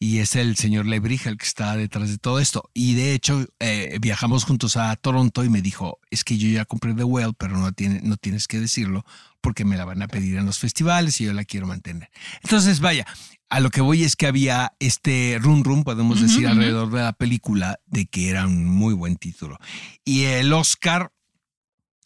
Y 0.00 0.18
es 0.18 0.36
el 0.36 0.56
señor 0.56 0.86
Lebrija 0.86 1.28
el 1.28 1.36
que 1.38 1.44
está 1.46 1.76
detrás 1.76 2.08
de 2.08 2.18
todo 2.18 2.38
esto. 2.38 2.70
Y 2.72 2.94
de 2.94 3.14
hecho, 3.14 3.44
eh, 3.58 3.98
viajamos 4.00 4.44
juntos 4.44 4.76
a 4.76 4.94
Toronto 4.94 5.42
y 5.44 5.48
me 5.48 5.60
dijo, 5.60 5.98
es 6.10 6.22
que 6.22 6.38
yo 6.38 6.48
ya 6.48 6.64
compré 6.64 6.94
The 6.94 7.02
Well, 7.02 7.34
pero 7.36 7.58
no, 7.58 7.72
tiene, 7.72 8.00
no 8.04 8.16
tienes 8.16 8.46
que 8.46 8.60
decirlo 8.60 9.04
porque 9.40 9.64
me 9.64 9.76
la 9.76 9.84
van 9.84 10.00
a 10.02 10.06
pedir 10.08 10.36
en 10.36 10.46
los 10.46 10.58
festivales 10.60 11.20
y 11.20 11.24
yo 11.24 11.32
la 11.32 11.44
quiero 11.44 11.66
mantener. 11.66 12.10
Entonces, 12.44 12.78
vaya, 12.78 13.06
a 13.48 13.58
lo 13.60 13.70
que 13.70 13.80
voy 13.80 14.04
es 14.04 14.14
que 14.14 14.26
había 14.28 14.72
este 14.78 15.38
run 15.40 15.64
run, 15.64 15.82
podemos 15.82 16.20
decir, 16.20 16.46
alrededor 16.46 16.90
de 16.92 17.00
la 17.02 17.12
película, 17.12 17.80
de 17.86 18.06
que 18.06 18.30
era 18.30 18.46
un 18.46 18.66
muy 18.66 18.94
buen 18.94 19.16
título. 19.16 19.58
Y 20.04 20.24
el 20.24 20.52
Oscar, 20.52 21.12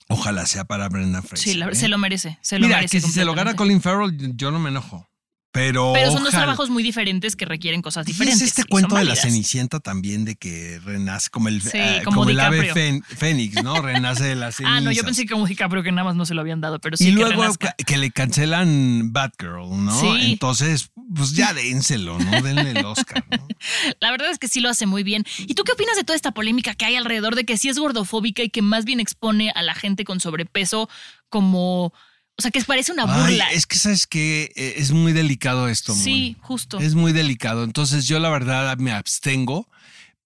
ojalá 0.09 0.47
sea 0.47 0.65
para 0.65 0.89
Brendan 0.89 1.23
Fraser. 1.23 1.53
Sí, 1.53 1.59
la- 1.59 1.69
¿eh? 1.69 1.75
se 1.75 1.89
lo 1.89 1.99
merece. 1.99 2.39
Se 2.41 2.59
lo 2.59 2.67
Mira, 2.67 2.79
merece 2.79 3.01
que 3.01 3.07
si 3.07 3.13
se 3.13 3.25
lo 3.27 3.35
gana. 3.35 3.55
Colin 3.55 3.81
Farrell, 3.83 4.35
yo 4.37 4.51
no 4.51 4.59
me 4.59 4.71
enojo. 4.71 5.09
Pero, 5.53 5.93
Pero 5.93 6.11
son 6.11 6.25
dos 6.25 6.33
trabajos 6.33 6.71
muy 6.71 6.83
diferentes 6.83 7.37
que 7.37 7.45
requieren 7.45 7.83
cosas 7.83 8.09
Y 8.09 8.13
diferentes. 8.13 8.41
es 8.41 8.49
este 8.49 8.63
y 8.63 8.65
cuento 8.65 8.97
de 8.97 9.05
la. 9.05 9.15
Cenicienta 9.15 9.81
también 9.81 10.25
de 10.25 10.35
que 10.37 10.81
renace 10.83 11.29
como 11.29 11.49
el, 11.49 11.61
Sí, 11.61 11.71
eh, 11.75 12.01
como 12.05 12.21
como 12.23 12.31
el 12.31 12.41
ave 12.41 12.73
fénix, 13.05 13.63
¿no? 13.63 13.81
Renace 13.83 14.25
de 14.25 14.35
la 14.35 14.51
ceniza. 14.51 14.73
Ah, 14.77 14.81
no, 14.81 14.91
yo 14.91 15.05
pensé 15.05 15.25
que 15.27 15.33
como 15.35 15.47
DiCaprio 15.47 15.83
que 15.83 15.93
nada 15.93 16.05
más 16.05 16.17
no 16.17 16.25
se 16.25 16.33
lo 16.33 16.41
habían 16.41 16.63
dado, 16.63 16.81
pero 16.81 16.97
sí 16.97 17.05
y 17.05 17.07
que 17.09 17.13
luego 17.13 17.43
renazca. 17.43 17.75
que 17.87 17.99
le 17.99 18.11
cancelan 18.11 19.13
Batgirl, 19.13 19.85
¿no? 19.85 20.01
Sí. 20.01 20.33
Entonces, 20.33 20.91
pues 21.15 21.35
ya 21.35 21.53
dénselo, 21.53 22.19
¿no? 22.19 22.41
Denle 22.41 22.71
el 22.71 22.85
Oscar, 22.87 23.23
¿no? 23.31 23.47
La 24.01 24.11
verdad 24.11 24.31
es 24.31 24.39
que 24.39 24.49
sí 24.49 24.61
lo 24.61 24.71
hace 24.71 24.87
muy 24.87 25.03
bien. 25.03 25.25
¿Y 25.39 25.53
tú 25.55 25.65
qué 25.65 25.73
opinas 25.73 25.97
de 25.97 26.05
toda 26.05 26.17
esta 26.17 26.33
polémica 26.33 26.75
que 26.75 26.87
hay 26.87 26.97
alrededor 26.97 27.35
de 27.35 27.45
que 27.45 27.59
sí 27.59 27.69
es 27.69 27.79
gordofóbica 27.79 28.43
y 28.43 28.49
que 28.49 28.63
más 28.63 28.87
bien 28.87 29.01
expone 29.01 29.51
a 29.55 29.61
la 29.63 29.75
gente 29.75 30.05
con 30.05 30.19
sobrepeso 30.19 30.89
como... 31.29 31.93
O 32.39 32.43
sea, 32.43 32.51
que 32.51 32.63
parece 32.63 32.93
una 32.93 33.05
Ay, 33.07 33.33
burla. 33.35 33.53
es 33.53 33.67
que 33.67 33.77
sabes 33.79 34.07
que 34.07 34.53
es 34.57 34.91
muy 34.91 35.13
delicado 35.13 35.69
esto, 35.69 35.95
Mon. 35.95 36.03
sí, 36.03 36.37
justo. 36.41 36.79
Es 36.81 36.95
muy 36.95 37.13
delicado. 37.13 37.63
Entonces, 37.65 38.07
yo 38.09 38.19
la 38.19 38.31
verdad 38.31 38.77
me 38.79 38.91
abstengo, 38.93 39.69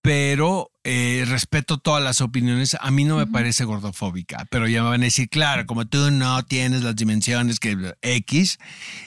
pero 0.02 0.70
eh, 0.84 1.24
respeto 1.26 1.78
todas 1.78 2.02
las 2.02 2.20
opiniones. 2.20 2.76
A 2.80 2.90
mí 2.92 3.04
no 3.04 3.16
me 3.16 3.26
parece 3.26 3.64
gordofóbica, 3.64 4.46
pero 4.50 4.68
ya 4.68 4.82
me 4.84 4.90
van 4.90 5.00
a 5.00 5.04
decir, 5.04 5.28
claro, 5.28 5.66
como 5.66 5.84
tú 5.86 6.10
no 6.12 6.44
tienes 6.44 6.82
las 6.82 6.94
dimensiones 6.94 7.58
que 7.58 7.94
X. 8.02 8.58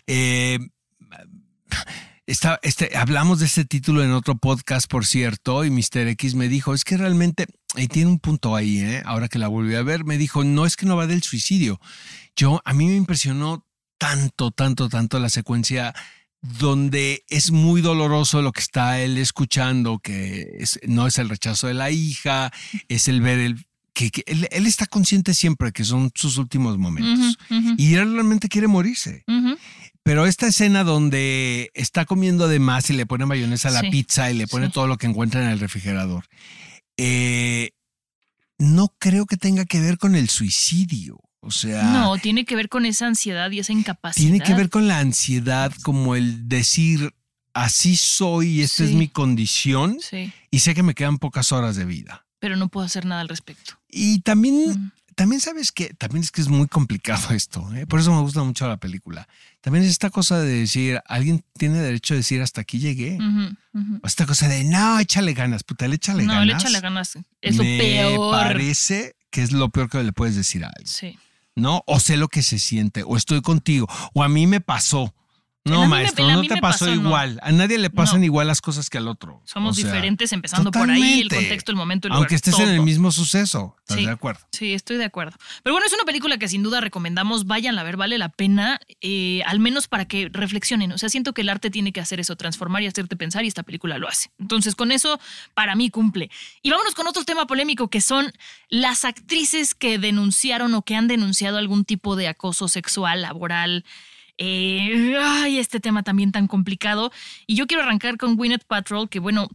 eh, 0.05 0.59
está, 2.31 2.59
este, 2.63 2.95
hablamos 2.97 3.39
de 3.39 3.45
este 3.45 3.65
título 3.65 4.03
en 4.03 4.11
otro 4.11 4.37
podcast, 4.37 4.89
por 4.89 5.05
cierto, 5.05 5.65
y 5.65 5.69
Mr. 5.71 6.07
X 6.09 6.35
me 6.35 6.47
dijo, 6.47 6.73
es 6.73 6.83
que 6.83 6.97
realmente, 6.97 7.45
y 7.75 7.87
tiene 7.87 8.09
un 8.11 8.19
punto 8.19 8.55
ahí, 8.55 8.79
¿eh? 8.79 9.01
ahora 9.05 9.27
que 9.27 9.39
la 9.39 9.47
volví 9.47 9.75
a 9.75 9.83
ver, 9.83 10.05
me 10.05 10.17
dijo, 10.17 10.43
no 10.43 10.65
es 10.65 10.75
que 10.75 10.85
no 10.85 10.95
va 10.95 11.07
del 11.07 11.23
suicidio. 11.23 11.79
Yo, 12.35 12.61
a 12.65 12.73
mí 12.73 12.85
me 12.87 12.95
impresionó 12.95 13.65
tanto, 13.97 14.51
tanto, 14.51 14.87
tanto 14.89 15.19
la 15.19 15.29
secuencia 15.29 15.93
donde 16.41 17.25
es 17.29 17.51
muy 17.51 17.81
doloroso 17.81 18.41
lo 18.41 18.51
que 18.53 18.61
está 18.61 19.01
él 19.01 19.17
escuchando, 19.17 19.99
que 19.99 20.47
es- 20.59 20.79
no 20.87 21.05
es 21.07 21.17
el 21.17 21.27
rechazo 21.29 21.67
de 21.67 21.73
la 21.73 21.91
hija, 21.91 22.51
es 22.87 23.07
el 23.09 23.19
ver 23.21 23.39
el... 23.39 23.65
que, 23.93 24.09
que 24.09 24.23
él, 24.25 24.47
él 24.51 24.65
está 24.65 24.85
consciente 24.85 25.33
siempre 25.33 25.73
que 25.73 25.83
son 25.83 26.11
sus 26.15 26.37
últimos 26.37 26.77
momentos. 26.77 27.37
Ujú, 27.49 27.59
ujú, 27.59 27.75
Y 27.77 27.95
él 27.95 28.13
realmente 28.13 28.47
quiere 28.47 28.67
morirse. 28.67 29.23
ujú. 29.27 29.57
Pero 30.03 30.25
esta 30.25 30.47
escena 30.47 30.83
donde 30.83 31.71
está 31.73 32.05
comiendo 32.05 32.47
de 32.47 32.59
más 32.59 32.89
y 32.89 32.93
le 32.93 33.05
pone 33.05 33.25
mayonesa 33.25 33.69
a 33.69 33.71
la 33.71 33.81
Sí, 33.81 33.89
pizza 33.91 34.31
y 34.31 34.33
le 34.35 34.47
pone 34.47 34.67
sí. 34.67 34.71
todo 34.73 34.87
lo 34.87 34.97
que 34.97 35.07
encuentra 35.07 35.43
en 35.43 35.49
el 35.49 35.59
refrigerador, 35.59 36.25
eh, 36.97 37.71
no 38.57 38.93
creo 38.97 39.25
que 39.25 39.37
tenga 39.37 39.65
que 39.65 39.79
ver 39.79 39.97
con 39.97 40.15
el 40.15 40.29
suicidio. 40.29 41.19
O 41.41 41.51
sea, 41.51 41.83
No, 41.83 42.17
tiene 42.17 42.43
que 42.43 42.55
ver 42.55 42.67
con 42.69 42.85
esa 42.85 43.07
ansiedad 43.07 43.49
y 43.51 43.59
esa 43.59 43.71
incapacidad. 43.71 44.21
tiene 44.29 44.43
que 44.43 44.53
ver 44.53 44.69
con 44.69 44.87
la 44.87 44.99
ansiedad, 44.99 45.71
como 45.83 46.15
el 46.15 46.49
decir, 46.49 47.13
así 47.53 47.95
soy 47.95 48.59
y 48.59 48.61
esta 48.61 48.83
es 48.83 48.91
mi 48.91 49.07
condición 49.07 49.97
Sí, 50.01 50.31
y 50.51 50.59
sé 50.59 50.75
que 50.75 50.83
me 50.83 50.95
quedan 50.95 51.17
pocas 51.17 51.51
horas 51.53 51.75
de 51.77 51.85
vida. 51.85 52.25
pero 52.39 52.55
no 52.57 52.67
puedo 52.69 52.85
hacer 52.85 53.05
nada 53.05 53.21
al 53.21 53.29
respecto. 53.29 53.73
Y 53.89 54.19
también, 54.21 54.69
Mm. 54.69 54.91
También 55.19 55.41
sabes 55.41 55.73
que, 55.73 55.93
también 55.95 56.23
es 56.23 56.31
que 56.31 56.39
es 56.39 56.47
muy 56.47 56.65
complicado 56.69 57.29
esto, 57.35 57.69
¿eh? 57.75 57.85
por 57.85 57.99
eso 57.99 58.15
me 58.15 58.21
gusta 58.21 58.41
mucho 58.41 58.69
la 58.69 58.77
película. 58.77 59.27
También 59.59 59.83
es 59.83 59.91
esta 59.91 60.09
cosa 60.09 60.39
de 60.39 60.59
decir, 60.61 61.01
alguien 61.07 61.43
tiene 61.57 61.79
derecho 61.79 62.13
a 62.13 62.17
decir 62.17 62.41
hasta 62.41 62.61
aquí 62.61 62.79
llegué. 62.79 63.17
Ujú, 63.17 63.53
ujú. 63.73 63.99
O 64.01 64.07
esta 64.07 64.25
cosa 64.25 64.47
de, 64.47 64.63
no, 64.63 64.97
échale 65.01 65.33
ganas, 65.33 65.63
puta, 65.63 65.89
le 65.89 65.95
échale 65.95 66.23
No, 66.23 66.31
ganas. 66.31 66.47
le 66.47 66.53
échale 66.53 66.79
ganas. 66.79 67.17
Es 67.41 67.57
lo 67.57 67.63
me 67.65 67.77
peor. 67.77 68.31
parece 68.31 69.17
que 69.29 69.43
es 69.43 69.51
lo 69.51 69.67
peor 69.67 69.89
que 69.89 70.01
le 70.01 70.13
puedes 70.13 70.37
decir 70.37 70.63
a 70.63 70.67
alguien. 70.69 70.87
Sí. 70.87 71.19
¿no? 71.55 71.83
O 71.87 71.99
sé 71.99 72.15
lo 72.15 72.29
que 72.29 72.41
se 72.41 72.57
siente, 72.57 73.03
o 73.05 73.17
estoy 73.17 73.41
contigo, 73.41 73.85
o 74.13 74.23
a 74.23 74.29
mí 74.29 74.47
me 74.47 74.61
pasó. 74.61 75.13
No, 75.65 75.81
me- 75.81 75.87
maestro, 75.87 76.25
no 76.31 76.41
te 76.43 76.57
pasó, 76.57 76.85
no. 76.87 76.93
igual. 76.95 77.39
A 77.43 77.51
nadie 77.51 77.77
le 77.77 77.89
pasan 77.89 78.21
No. 78.21 78.25
igual 78.25 78.47
las 78.47 78.61
cosas 78.61 78.89
que 78.89 78.97
al 78.97 79.07
otro. 79.07 79.41
Somos 79.45 79.71
O 79.71 79.73
sea, 79.81 79.85
diferentes, 79.85 80.31
empezando 80.31 80.71
por 80.71 80.89
ahí, 80.89 81.19
el 81.19 81.29
contexto, 81.29 81.71
el 81.71 81.75
momento, 81.75 82.07
el 82.07 82.11
lugar. 82.11 82.21
Aunque 82.21 82.35
estés 82.35 82.57
en 82.59 82.69
el 82.69 82.81
mismo 82.81 83.11
suceso, 83.11 83.75
¿estás 83.81 83.97
Sí. 83.97 84.05
de 84.05 84.11
acuerdo? 84.11 84.39
Sí, 84.51 84.73
estoy 84.73 84.97
de 84.97 85.03
acuerdo. 85.05 85.37
Pero 85.61 85.73
bueno, 85.73 85.85
es 85.85 85.93
una 85.93 86.05
película 86.05 86.37
que 86.39 86.47
sin 86.47 86.63
duda 86.63 86.79
recomendamos. 86.81 87.45
Vayan 87.45 87.77
a 87.77 87.83
ver, 87.83 87.97
vale 87.97 88.17
la 88.17 88.29
pena, 88.29 88.79
eh, 89.01 89.41
al 89.45 89.59
menos 89.59 89.87
para 89.87 90.05
que 90.05 90.29
reflexionen. 90.31 90.91
O 90.93 90.97
sea, 90.97 91.09
siento 91.09 91.33
que 91.33 91.41
el 91.41 91.49
arte 91.49 91.69
tiene 91.69 91.91
que 91.91 91.99
hacer 91.99 92.19
eso, 92.19 92.35
transformar 92.37 92.81
y 92.81 92.87
hacerte 92.87 93.15
pensar, 93.17 93.43
y 93.43 93.47
esta 93.49 93.63
película 93.63 93.97
lo 93.97 94.07
hace. 94.07 94.31
Entonces, 94.39 94.75
con 94.75 94.91
eso, 94.91 95.19
para 95.53 95.75
mí 95.75 95.89
cumple. 95.89 96.31
Y 96.63 96.71
vámonos 96.71 96.95
con 96.95 97.05
otro 97.05 97.25
tema 97.25 97.45
polémico 97.47 97.89
que 97.89 98.01
son 98.01 98.31
las 98.69 99.03
actrices 99.05 99.75
que 99.75 99.99
denunciaron 99.99 100.73
o 100.73 100.81
que 100.83 100.95
han 100.95 101.07
denunciado 101.07 101.57
algún 101.57 101.83
tipo 101.85 102.15
de 102.15 102.27
acoso 102.29 102.67
sexual, 102.69 103.21
laboral. 103.23 103.83
Eh, 104.41 105.17
ay, 105.19 105.59
este 105.59 105.81
tema 105.81 106.01
también 106.01 106.31
tan 106.31 106.47
complicado. 106.47 107.11
Y 107.45 107.55
yo 107.55 107.67
quiero 107.67 107.83
arrancar 107.83 108.17
con 108.17 108.37
Gwyneth 108.37 108.63
Paltrow, 108.65 109.07
que 109.07 109.19
bueno, 109.19 109.49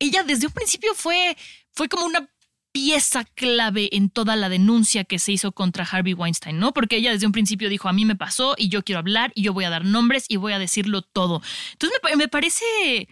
ella 0.00 0.24
desde 0.24 0.48
un 0.48 0.52
principio 0.52 0.94
fue, 0.94 1.36
fue 1.70 1.88
como 1.88 2.04
una 2.04 2.28
pieza 2.72 3.24
clave 3.24 3.88
en 3.92 4.10
toda 4.10 4.36
la 4.36 4.48
denuncia 4.48 5.04
que 5.04 5.18
se 5.18 5.32
hizo 5.32 5.52
contra 5.52 5.84
Harvey 5.84 6.12
Weinstein, 6.12 6.58
¿no? 6.58 6.74
Porque 6.74 6.96
ella 6.96 7.12
desde 7.12 7.26
un 7.26 7.32
principio 7.32 7.70
dijo, 7.70 7.88
a 7.88 7.92
mí 7.92 8.04
me 8.04 8.16
pasó 8.16 8.54
y 8.58 8.68
yo 8.68 8.82
quiero 8.82 8.98
hablar 8.98 9.32
y 9.34 9.42
yo 9.42 9.54
voy 9.54 9.64
a 9.64 9.70
dar 9.70 9.84
nombres 9.84 10.26
y 10.28 10.36
voy 10.36 10.52
a 10.52 10.58
decirlo 10.58 11.02
todo. 11.02 11.40
Entonces 11.72 11.98
me 12.16 12.28
parece... 12.28 13.08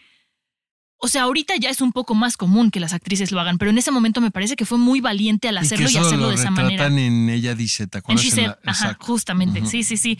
O 1.04 1.08
sea, 1.08 1.24
ahorita 1.24 1.54
ya 1.56 1.68
es 1.68 1.82
un 1.82 1.92
poco 1.92 2.14
más 2.14 2.38
común 2.38 2.70
que 2.70 2.80
las 2.80 2.94
actrices 2.94 3.30
lo 3.30 3.38
hagan, 3.38 3.58
pero 3.58 3.70
en 3.70 3.76
ese 3.76 3.90
momento 3.90 4.22
me 4.22 4.30
parece 4.30 4.56
que 4.56 4.64
fue 4.64 4.78
muy 4.78 5.00
valiente 5.02 5.48
al 5.48 5.58
hacerlo 5.58 5.86
y 5.86 5.90
y, 5.90 5.92
que 5.92 5.98
eso 5.98 6.06
hacerlo 6.06 6.24
lo 6.24 6.28
de 6.30 6.36
esa 6.36 6.50
manera. 6.50 6.86
en 6.86 7.28
Ella 7.28 7.54
Dice, 7.54 7.86
¿te 7.86 7.98
En 7.98 8.00
acuerdas? 8.00 8.24
She 8.24 8.30
En 8.30 8.34
Said, 8.36 8.46
la- 8.46 8.58
ajá, 8.72 8.96
justamente, 9.00 9.66
sí, 9.66 9.82
sí, 9.82 9.98
sí. 9.98 10.18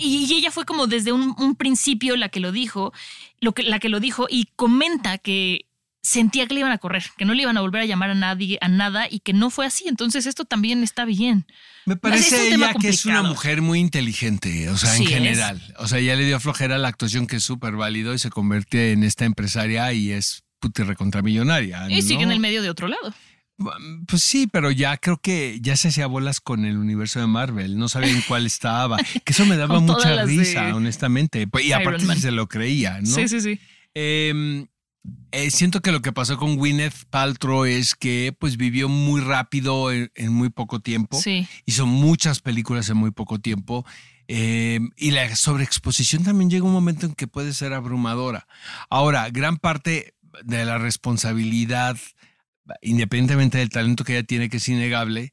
Y, 0.00 0.26
y 0.28 0.34
ella 0.34 0.50
fue 0.50 0.64
como 0.64 0.88
desde 0.88 1.12
un, 1.12 1.36
un 1.38 1.54
principio 1.54 2.16
la 2.16 2.28
que 2.30 2.40
lo 2.40 2.50
dijo, 2.50 2.92
lo 3.40 3.52
que, 3.52 3.62
la 3.62 3.78
que 3.78 3.88
lo 3.88 4.00
dijo 4.00 4.26
y 4.28 4.48
comenta 4.56 5.18
que 5.18 5.66
sentía 6.04 6.46
que 6.46 6.54
le 6.54 6.60
iban 6.60 6.70
a 6.70 6.78
correr, 6.78 7.02
que 7.16 7.24
no 7.24 7.34
le 7.34 7.42
iban 7.42 7.56
a 7.56 7.62
volver 7.62 7.80
a 7.82 7.86
llamar 7.86 8.10
a 8.10 8.14
nadie, 8.14 8.58
a 8.60 8.68
nada 8.68 9.08
y 9.10 9.20
que 9.20 9.32
no 9.32 9.50
fue 9.50 9.66
así. 9.66 9.88
Entonces 9.88 10.26
esto 10.26 10.44
también 10.44 10.84
está 10.84 11.04
bien. 11.04 11.46
Me 11.86 11.94
Es 11.94 12.00
parece 12.00 12.50
tema 12.50 12.70
ella 12.70 12.74
que 12.80 12.90
es 12.90 13.04
una 13.06 13.22
mujer 13.22 13.62
muy 13.62 13.80
inteligente, 13.80 14.68
o 14.68 14.76
sea, 14.76 14.90
Sí 14.90 15.02
en 15.02 15.08
es. 15.08 15.14
general. 15.14 15.74
O 15.78 15.88
sea, 15.88 15.98
ya 16.00 16.14
le 16.14 16.24
dio 16.24 16.38
flojera 16.38 16.78
la 16.78 16.88
actuación 16.88 17.26
que 17.26 17.36
es 17.36 17.42
súper 17.44 17.74
válido 17.74 18.14
y 18.14 18.18
se 18.18 18.30
convierte 18.30 18.92
en 18.92 19.02
esta 19.02 19.24
empresaria 19.24 19.92
y 19.92 20.12
es 20.12 20.44
puti 20.60 20.82
recontramillonaria. 20.82 21.90
Y 21.90 22.02
sigue 22.02 22.18
¿no? 22.18 22.24
en 22.24 22.32
el 22.32 22.40
medio 22.40 22.62
de 22.62 22.70
otro 22.70 22.86
lado. 22.86 23.12
Pues 24.06 24.22
sí, 24.22 24.46
pero 24.46 24.70
ya 24.72 24.96
creo 24.96 25.18
que 25.18 25.58
ya 25.60 25.76
se 25.76 25.88
hacía 25.88 26.06
bolas 26.06 26.40
con 26.40 26.64
el 26.64 26.76
universo 26.76 27.20
de 27.20 27.28
Marvel. 27.28 27.78
No 27.78 27.88
sabía 27.88 28.10
en 28.10 28.20
cuál 28.22 28.46
estaba. 28.46 28.96
Que 29.24 29.32
eso 29.32 29.46
me 29.46 29.56
daba 29.58 29.78
mucha 29.80 30.10
de 30.10 30.24
risa, 30.26 30.74
honestamente. 30.74 31.46
Y 31.62 31.72
aparte 31.72 32.04
si 32.14 32.20
se 32.20 32.30
lo 32.32 32.48
creía, 32.48 33.00
¿no? 33.00 33.06
Sí, 33.06 33.28
sí, 33.28 33.40
sí. 33.40 33.60
Eh, 33.94 34.66
eh, 35.32 35.50
siento 35.50 35.80
que 35.80 35.92
lo 35.92 36.00
que 36.00 36.12
pasó 36.12 36.38
con 36.38 36.56
Gwyneth 36.56 37.04
Paltrow 37.10 37.64
es 37.64 37.94
que 37.94 38.34
pues 38.38 38.56
vivió 38.56 38.88
muy 38.88 39.20
rápido 39.20 39.92
en, 39.92 40.10
en 40.14 40.32
muy 40.32 40.48
poco 40.50 40.80
tiempo. 40.80 41.20
Sí. 41.20 41.46
Hizo 41.66 41.86
muchas 41.86 42.40
películas 42.40 42.88
en 42.88 42.96
muy 42.96 43.10
poco 43.10 43.38
tiempo. 43.38 43.84
eh, 44.28 44.80
y 44.96 45.10
la 45.10 45.34
sobreexposición 45.36 46.24
también 46.24 46.50
llega 46.50 46.64
un 46.64 46.72
momento 46.72 47.06
en 47.06 47.14
que 47.14 47.26
puede 47.26 47.52
ser 47.52 47.72
abrumadora. 47.72 48.46
Ahora, 48.88 49.28
gran 49.30 49.58
parte 49.58 50.14
de 50.44 50.64
la 50.64 50.78
responsabilidad, 50.78 51.96
independientemente 52.80 53.58
del 53.58 53.68
talento 53.68 54.04
que 54.04 54.16
ella 54.16 54.26
tiene, 54.26 54.48
que 54.48 54.56
es 54.56 54.68
innegable, 54.68 55.32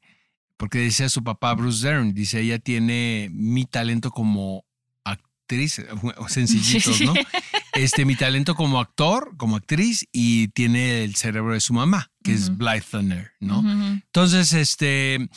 porque 0.58 0.80
decía 0.80 1.10
su 1.10 1.24
papá 1.24 1.54
Bruce 1.56 1.88
Dern, 1.88 2.14
dice, 2.14 2.42
ella 2.42 2.60
tiene 2.60 3.30
mi 3.32 3.66
talento 3.66 4.12
como 4.12 4.66
actriz, 5.52 5.82
sencillitos, 6.28 6.98
Sí. 6.98 7.06
¿no? 7.06 7.14
Este, 7.74 8.06
mi 8.06 8.16
talento 8.16 8.56
como 8.56 8.80
actor, 8.80 9.36
como 9.38 9.56
actriz, 9.56 10.06
y 10.12 10.50
tiene 10.50 11.04
el 11.04 11.16
cerebro 11.16 11.54
de 11.54 11.62
su 11.62 11.74
mamá, 11.74 12.12
que 12.24 12.34
es. 12.34 12.58
Blythe 12.58 12.86
Thunder, 12.92 13.32
¿no? 13.40 13.60
Entonces, 13.60 14.54
este, 14.54 15.30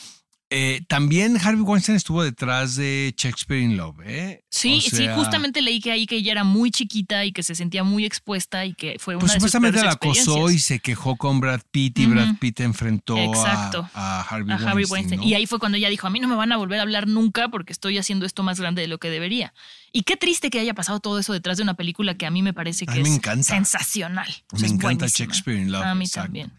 eh, 0.57 0.85
también 0.87 1.35
Harvey 1.35 1.63
Weinstein 1.63 1.97
estuvo 1.97 2.23
detrás 2.23 2.77
de 2.77 3.13
Shakespeare 3.17 3.61
in 3.61 3.75
Love, 3.75 3.97
¿eh? 4.05 4.41
Sí, 4.49 4.77
O 4.77 4.95
sí, 4.95 5.05
justamente 5.13 5.61
leí 5.61 5.81
que 5.81 5.91
ahí 5.91 6.05
que 6.05 6.15
ella 6.15 6.31
era 6.31 6.43
muy 6.45 6.71
chiquita 6.71 7.25
y 7.25 7.33
que 7.33 7.43
se 7.43 7.55
sentía 7.55 7.83
muy 7.83 8.05
expuesta 8.05 8.65
y 8.65 8.73
que 8.73 8.95
fue 8.97 9.15
una 9.15 9.19
Pues 9.19 9.33
de 9.33 9.39
sus 9.41 9.51
supuestamente 9.51 9.83
la 9.83 9.91
acosó 9.91 10.49
y 10.49 10.59
se 10.59 10.79
quejó 10.79 11.17
con 11.17 11.41
Brad 11.41 11.59
Pitt 11.71 11.99
y 11.99 12.05
Brad. 12.05 12.37
Pitt 12.39 12.61
enfrentó 12.61 13.17
a- 13.17 13.23
Exacto. 13.25 13.89
a, 13.93 14.21
Harvey 14.21 14.55
a 14.55 14.55
Harvey 14.57 14.85
Weinstein. 14.85 15.21
Y 15.23 15.33
ahí 15.33 15.45
fue 15.45 15.59
cuando 15.59 15.77
ella 15.77 15.89
dijo, 15.89 16.07
a 16.07 16.09
mí 16.09 16.21
no 16.21 16.29
me 16.29 16.35
van 16.35 16.53
a 16.53 16.57
volver 16.57 16.79
a 16.79 16.83
hablar 16.83 17.05
nunca 17.05 17.49
porque 17.49 17.73
estoy 17.73 17.97
haciendo 17.97 18.25
esto 18.25 18.41
más 18.41 18.57
grande 18.57 18.81
de 18.81 18.87
lo 18.87 18.97
que 18.97 19.09
debería. 19.09 19.53
Y 19.91 20.03
qué 20.03 20.15
triste 20.15 20.49
que 20.49 20.59
haya 20.59 20.73
pasado 20.73 21.01
todo 21.01 21.19
eso 21.19 21.33
detrás 21.33 21.57
de 21.57 21.63
una 21.63 21.73
película 21.73 22.15
que 22.15 22.25
a 22.25 22.31
mí 22.31 22.41
me 22.41 22.53
parece 22.53 22.85
A 22.87 22.93
que 22.93 23.03
mí 23.03 23.09
me 23.09 23.15
es 23.39 23.45
sensacional. 23.45 24.27
Me 24.53 24.57
es 24.59 24.63
encanta 24.63 24.83
buenísima. 24.83 25.25
Shakespeare 25.25 25.59
in 25.59 25.71
Love. 25.73 25.83
A 25.83 25.95
mí 25.95 26.05
exacto. 26.05 26.27
también. 26.27 26.53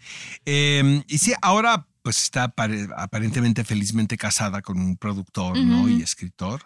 Eh, 0.45 1.03
y 1.09 1.17
sí, 1.19 1.33
ahora 1.41 1.87
pues 2.07 2.19
está 2.23 2.45
apare- 2.55 2.89
aparentemente 2.97 3.65
felizmente 3.65 4.17
casada 4.17 4.63
con 4.63 4.79
un 4.79 4.97
productor 4.97 5.59
¿no? 5.59 5.81
Ujú. 5.81 5.89
y 5.89 6.03
escritor. 6.03 6.63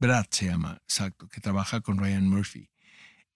Brad 0.00 0.26
se 0.30 0.46
llama, 0.46 0.78
exacto, 0.82 1.28
que 1.28 1.40
trabaja 1.40 1.80
con 1.80 1.96
Ryan 1.98 2.26
Murphy. 2.28 2.68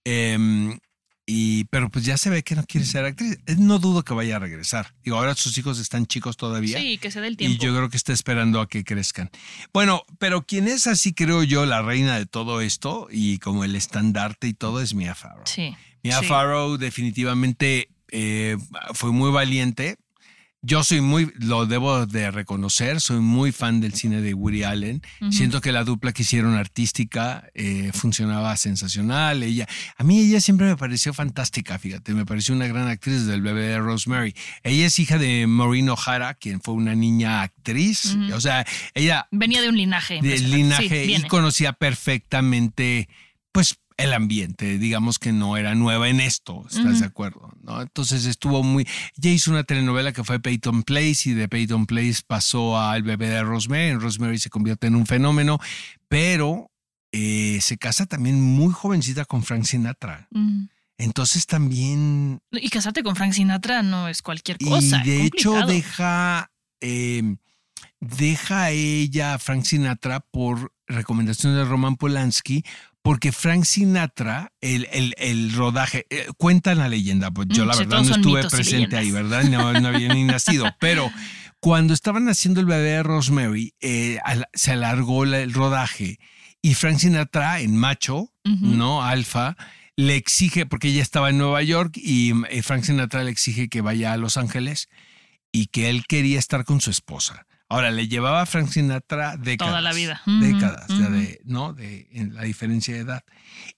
Em, 0.04 0.78
y, 1.26 1.62
pero 1.66 1.90
pues 1.90 2.04
ya 2.04 2.16
se 2.16 2.28
ve 2.28 2.42
que 2.42 2.56
no 2.56 2.64
quiere 2.64 2.84
ser 2.86 3.04
actriz. 3.04 3.38
Eh, 3.46 3.54
No 3.56 3.78
dudo 3.78 4.02
que 4.02 4.14
vaya 4.14 4.34
a 4.36 4.38
regresar. 4.40 4.94
Digo, 5.04 5.16
ahora 5.16 5.36
sus 5.36 5.56
hijos 5.58 5.78
están 5.78 6.06
chicos 6.06 6.36
todavía. 6.36 6.76
Sí, 6.78 6.98
que 6.98 7.12
se 7.12 7.20
dé 7.20 7.28
el 7.28 7.34
Y 7.34 7.36
tiempo. 7.36 7.64
yo 7.64 7.72
creo 7.76 7.88
que 7.88 7.96
está 7.96 8.12
esperando 8.12 8.60
a 8.60 8.68
que 8.68 8.82
crezcan. 8.82 9.30
Bueno, 9.72 10.02
pero 10.18 10.42
quien 10.44 10.66
es 10.66 10.88
así, 10.88 11.14
creo 11.14 11.44
yo, 11.44 11.66
la 11.66 11.82
reina 11.82 12.18
de 12.18 12.26
todo 12.26 12.60
esto 12.60 13.06
y 13.12 13.38
como 13.38 13.62
el 13.62 13.76
estandarte 13.76 14.48
y 14.48 14.54
todo 14.54 14.80
es 14.80 14.92
Mia 14.94 15.14
Farrow. 15.14 15.44
Sí. 15.46 15.76
Mia 16.02 16.18
sí. 16.18 16.26
Farrow 16.26 16.76
definitivamente 16.78 17.88
eh, 18.10 18.56
fue 18.94 19.12
muy 19.12 19.30
valiente. 19.30 19.96
Yo 20.66 20.82
soy 20.82 21.02
muy, 21.02 21.30
lo 21.40 21.66
debo 21.66 22.06
de 22.06 22.30
reconocer, 22.30 23.02
soy 23.02 23.20
muy 23.20 23.52
fan 23.52 23.82
del 23.82 23.92
cine 23.92 24.22
de 24.22 24.32
Woody 24.32 24.62
Allen. 24.62 25.02
Siento 25.30 25.60
que 25.60 25.72
la 25.72 25.84
dupla 25.84 26.12
que 26.12 26.22
hicieron 26.22 26.54
artística 26.54 27.48
eh, 27.52 27.90
funcionaba 27.92 28.56
sensacional. 28.56 29.42
Ella, 29.42 29.68
a 29.98 30.04
mí 30.04 30.20
ella 30.20 30.40
siempre 30.40 30.66
me 30.66 30.76
pareció 30.78 31.12
fantástica, 31.12 31.78
fíjate, 31.78 32.14
me 32.14 32.24
pareció 32.24 32.54
una 32.54 32.66
gran 32.66 32.88
actriz 32.88 33.26
del 33.26 33.42
bebé 33.42 33.64
de 33.66 33.78
Rosemary. 33.78 34.34
Ella 34.62 34.86
es 34.86 34.98
hija 34.98 35.18
de 35.18 35.46
Maureen 35.46 35.90
O'Hara, 35.90 36.32
quien 36.32 36.62
fue 36.62 36.72
una 36.72 36.94
niña 36.94 37.42
actriz. 37.42 38.16
O 38.32 38.40
sea, 38.40 38.66
ella 38.94 39.28
Venía 39.32 39.60
de 39.60 39.68
un 39.68 39.76
linaje. 39.76 40.20
del 40.22 40.50
linaje 40.50 41.04
Sí, 41.04 41.14
y 41.14 41.22
conocía 41.28 41.74
perfectamente, 41.74 43.08
pues, 43.52 43.76
el 43.96 44.12
ambiente. 44.12 44.78
Digamos 44.78 45.18
que 45.18 45.32
no 45.32 45.56
era 45.56 45.74
nueva 45.74 46.08
en 46.08 46.20
esto, 46.20 46.64
¿estás 46.68 47.00
de 47.00 47.06
acuerdo? 47.06 47.52
¿no? 47.62 47.80
Entonces 47.80 48.26
estuvo 48.26 48.62
muy. 48.62 48.86
Ella 49.16 49.30
hizo 49.30 49.50
una 49.50 49.64
telenovela 49.64 50.12
que 50.12 50.24
fue 50.24 50.40
Peyton 50.40 50.82
Place 50.82 51.30
y 51.30 51.34
de 51.34 51.48
Peyton 51.48 51.86
Place 51.86 52.22
pasó 52.26 52.78
al 52.78 53.02
bebé 53.02 53.28
de 53.28 53.42
Rosemary. 53.42 53.90
En 53.90 54.00
Rosemary 54.00 54.38
se 54.38 54.50
convierte 54.50 54.86
en 54.86 54.96
un 54.96 55.06
fenómeno, 55.06 55.58
pero 56.08 56.70
eh, 57.12 57.58
se 57.60 57.78
casa 57.78 58.06
también 58.06 58.40
muy 58.40 58.72
jovencita 58.72 59.24
con 59.24 59.42
Frank 59.42 59.64
Sinatra. 59.64 60.26
Mm. 60.30 60.64
Entonces 60.96 61.46
también 61.46 62.40
Y 62.52 62.70
casarte 62.70 63.02
con 63.02 63.16
Frank 63.16 63.32
Sinatra 63.32 63.82
no 63.82 64.08
es 64.08 64.22
cualquier 64.22 64.58
cosa. 64.58 65.02
y 65.04 65.08
de 65.08 65.24
hecho 65.24 65.66
deja, 65.66 66.50
eh, 66.80 67.36
deja 68.00 68.64
a 68.64 68.70
ella 68.70 69.34
a 69.34 69.38
Frank 69.38 69.64
Sinatra 69.64 70.20
por 70.20 70.72
recomendación 70.86 71.54
de 71.54 71.64
Roman 71.64 71.96
Polanski, 71.96 72.64
porque 73.04 73.32
Frank 73.32 73.64
Sinatra, 73.64 74.50
el, 74.62 74.88
el, 74.90 75.14
el 75.18 75.52
rodaje, 75.52 76.06
eh, 76.08 76.26
cuenta 76.38 76.74
la 76.74 76.88
leyenda, 76.88 77.30
pues 77.30 77.48
yo 77.50 77.64
Mm, 77.64 77.68
la 77.68 77.76
verdad 77.76 77.98
no 77.98 78.02
estuve 78.16 78.40
presente 78.56 78.96
ahí. 78.96 79.10
¿verdad? 79.10 79.44
No, 79.44 79.72
no 79.78 79.88
había 79.88 80.08
ni 80.14 80.24
nacido, 80.24 80.64
pero 80.80 81.10
cuando 81.60 81.92
estaban 81.92 82.28
haciendo 82.30 82.60
el 82.60 82.66
bebé 82.66 82.88
de 82.92 83.02
Rosemary, 83.02 83.74
eh, 83.82 84.18
al- 84.24 84.46
se 84.54 84.72
alargó 84.72 85.26
la- 85.26 85.40
el 85.40 85.52
rodaje 85.52 86.18
y 86.62 86.72
Frank 86.72 86.98
Sinatra 86.98 87.60
en 87.60 87.76
macho. 87.76 88.30
¿no? 88.44 89.02
Alfa, 89.02 89.54
le 89.96 90.16
exige, 90.16 90.64
porque 90.64 90.88
ella 90.88 91.02
estaba 91.02 91.28
en 91.28 91.36
Nueva 91.38 91.62
York 91.62 91.96
y 91.98 92.32
eh, 92.50 92.62
Frank 92.62 92.84
Sinatra 92.84 93.22
le 93.22 93.30
exige 93.30 93.68
que 93.68 93.82
vaya 93.82 94.12
a 94.14 94.16
Los 94.16 94.38
Ángeles 94.38 94.88
y 95.52 95.66
que 95.66 95.90
él 95.90 96.04
quería 96.08 96.38
estar 96.38 96.64
con 96.64 96.80
su 96.80 96.90
esposa. 96.90 97.46
Ahora, 97.74 97.90
le 97.90 98.08
llevaba 98.08 98.42
a 98.42 98.46
Frank 98.46 98.68
Sinatra 98.68 99.36
décadas. 99.36 99.72
Toda 99.72 99.80
la 99.80 99.92
vida. 99.92 100.22
Décadas, 100.26 100.86
ya 100.88 101.06
ujú. 101.06 101.12
de, 101.12 101.40
¿no? 101.44 101.72
De 101.72 102.08
en 102.12 102.34
la 102.34 102.42
diferencia 102.42 102.94
de 102.94 103.00
edad. 103.00 103.24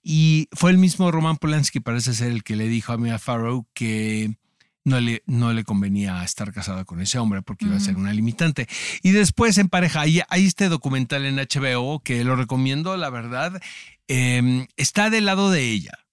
Y 0.03 0.49
fue 0.53 0.71
el 0.71 0.79
mismo 0.79 1.11
Roman 1.11 1.37
Polanski, 1.38 1.81
parece 1.81 2.12
ser 2.15 2.31
el 2.31 2.43
que 2.43 2.57
le 2.57 2.69
dijo 2.69 2.93
a 2.93 2.99
Mia 2.99 3.19
Farrow 3.19 3.67
que 3.73 4.37
no 4.85 5.00
le, 5.00 5.23
no 5.26 5.53
le 5.53 5.65
convenía 5.65 6.23
estar 6.23 6.53
casada 6.53 6.85
con 6.85 7.00
ese 7.00 7.19
hombre 7.19 7.43
porque 7.43 7.65
iba 7.65 7.76
a 7.76 7.81
ser 7.81 7.97
una 7.97 8.12
limitante. 8.12 8.69
Y 9.03 9.11
después 9.11 9.59
en 9.59 9.69
pareja, 9.69 10.03
hay, 10.03 10.21
hay 10.29 10.47
este 10.47 10.69
documental 10.69 11.25
en 11.25 11.37
HBO 11.37 12.00
que 12.00 12.23
lo 12.23 12.37
recomiendo, 12.37 12.97
la 12.97 13.11
verdad, 13.11 13.61
eh, 14.09 14.67
está 14.76 15.11
del 15.11 15.25
lado 15.25 15.50
de 15.50 15.71
ella. 15.71 16.05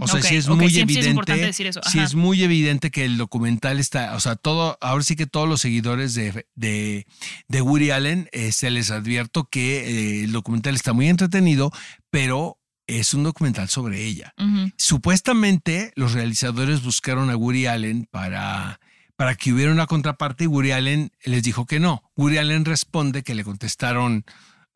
O 0.00 0.06
sea, 0.06 0.20
ok, 0.20 0.26
sí 0.26 0.36
es 0.36 0.48
muy 0.48 0.78
evidente. 0.78 1.32
es 1.32 1.40
decir 1.40 1.66
eso. 1.66 1.80
Sí 1.90 1.98
es 1.98 2.14
muy 2.14 2.42
evidente 2.42 2.90
que 2.90 3.04
el 3.04 3.16
documental 3.16 3.80
está, 3.80 4.14
o 4.14 4.20
sea, 4.20 4.36
todo, 4.36 4.76
ahora 4.80 5.02
sí 5.02 5.16
que 5.16 5.26
todos 5.26 5.48
los 5.48 5.60
seguidores 5.60 6.14
de, 6.14 6.46
de, 6.54 7.06
de 7.48 7.60
Woody 7.62 7.90
Allen, 7.90 8.28
eh, 8.32 8.52
se 8.52 8.70
les 8.70 8.90
advierto 8.90 9.44
que 9.44 10.20
eh, 10.20 10.24
el 10.24 10.32
documental 10.32 10.74
está 10.74 10.92
muy 10.92 11.08
entretenido, 11.08 11.72
pero 12.10 12.58
es 12.86 13.14
un 13.14 13.22
documental 13.22 13.68
sobre 13.68 14.04
ella. 14.04 14.34
Supuestamente 14.76 15.92
los 15.96 16.12
realizadores 16.12 16.82
buscaron 16.82 17.30
a 17.30 17.36
Woody 17.36 17.66
Allen 17.66 18.06
para, 18.10 18.80
para 19.16 19.34
que 19.34 19.52
hubiera 19.52 19.72
una 19.72 19.86
contraparte 19.86 20.44
y 20.44 20.48
Woody 20.48 20.72
Allen 20.72 21.10
les 21.24 21.42
dijo 21.42 21.64
que 21.64 21.80
no. 21.80 22.02
Woody 22.16 22.36
Allen 22.36 22.66
responde 22.66 23.22
que 23.22 23.34
le 23.34 23.44
contestaron 23.44 24.24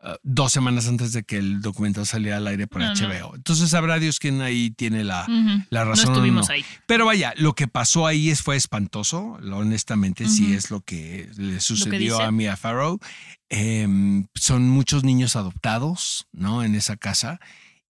uh, 0.02 0.14
dos 0.22 0.52
semanas 0.52 0.88
antes 0.88 1.12
de 1.12 1.22
que 1.22 1.36
el 1.36 1.60
documental 1.60 2.06
saliera 2.06 2.38
al 2.38 2.46
aire 2.46 2.66
por 2.66 2.80
No, 2.82 2.94
no. 2.94 3.08
HBO. 3.08 3.36
Entonces 3.36 3.70
sabrá 3.70 3.98
Dios 3.98 4.18
quién 4.18 4.40
ahí 4.40 4.70
tiene 4.70 5.04
la, 5.04 5.26
la 5.70 5.84
No 5.84 5.90
razón. 5.90 6.08
o 6.10 6.12
estuvimos 6.12 6.48
no. 6.48 6.54
ahí. 6.54 6.64
Pero 6.86 7.06
vaya, 7.06 7.34
lo 7.36 7.54
que 7.54 7.68
pasó 7.68 8.06
ahí 8.06 8.30
es, 8.30 8.42
fue 8.42 8.56
espantoso. 8.56 9.38
Honestamente, 9.52 10.28
sí 10.28 10.54
es 10.54 10.70
lo 10.70 10.80
que 10.80 11.30
le 11.36 11.60
sucedió 11.60 12.20
a 12.20 12.30
Mia 12.30 12.56
Farrow. 12.56 12.98
Em, 13.48 14.26
son 14.34 14.68
muchos 14.68 15.04
niños 15.04 15.36
adoptados, 15.36 16.26
¿no? 16.32 16.62
En 16.62 16.74
esa 16.74 16.96
casa. 16.96 17.40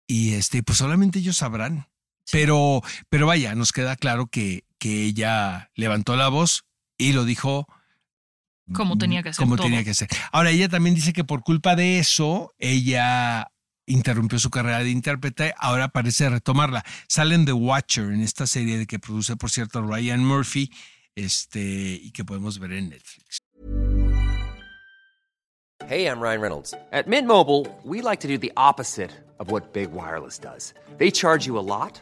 Y 0.05 0.33
este, 0.33 0.63
pues 0.63 0.77
solamente 0.77 1.19
ellos 1.19 1.37
sabrán. 1.37 1.87
Pero, 2.31 2.81
pero 3.09 3.25
vaya, 3.27 3.55
nos 3.55 3.71
queda 3.71 3.95
claro 3.95 4.27
que, 4.27 4.65
que 4.79 5.03
ella 5.03 5.71
levantó 5.75 6.15
la 6.15 6.27
voz 6.27 6.65
y 6.97 7.13
lo 7.13 7.23
dijo 7.23 7.67
Como 8.73 8.97
tenía 8.97 9.23
que 9.23 9.33
ser 9.33 9.43
Como 9.43 9.55
todo. 9.55 9.65
tenía 9.67 9.83
que 9.83 9.93
ser. 9.93 10.09
Ahora, 10.31 10.49
ella 10.49 10.67
también 10.69 10.95
dice 10.95 11.13
que 11.13 11.23
por 11.23 11.43
culpa 11.43 11.75
de 11.75 11.99
eso, 11.99 12.53
ella 12.57 13.47
interrumpió 13.85 14.37
su 14.39 14.49
carrera 14.49 14.79
de 14.79 14.89
intérprete, 14.89 15.53
ahora 15.57 15.87
parece 15.87 16.29
retomarla. 16.29 16.83
Sale 17.07 17.35
en 17.35 17.45
The 17.45 17.53
Watcher, 17.53 18.11
en 18.11 18.21
esta 18.21 18.45
serie 18.45 18.77
de 18.77 18.85
que 18.85 18.99
produce, 18.99 19.37
por 19.37 19.49
cierto, 19.49 19.81
Ryan 19.81 20.25
Murphy, 20.25 20.69
este, 21.15 21.61
y 22.01 22.11
que 22.11 22.25
podemos 22.25 22.59
ver 22.59 22.73
en 22.73 22.89
Netflix. 22.89 23.39
Hey, 25.87 26.05
I'm 26.05 26.19
Ryan 26.19 26.41
Reynolds. 26.41 26.73
At 26.91 27.07
Mint 27.07 27.27
Mobile, 27.27 27.65
we 27.85 28.01
like 28.01 28.19
to 28.21 28.27
do 28.27 28.37
the 28.37 28.51
opposite 28.57 29.11
of 29.39 29.51
what 29.51 29.71
Big 29.73 29.89
Wireless 29.93 30.37
does. 30.39 30.73
They 30.97 31.11
charge 31.11 31.45
you 31.47 31.57
a 31.57 31.61
lot, 31.63 32.01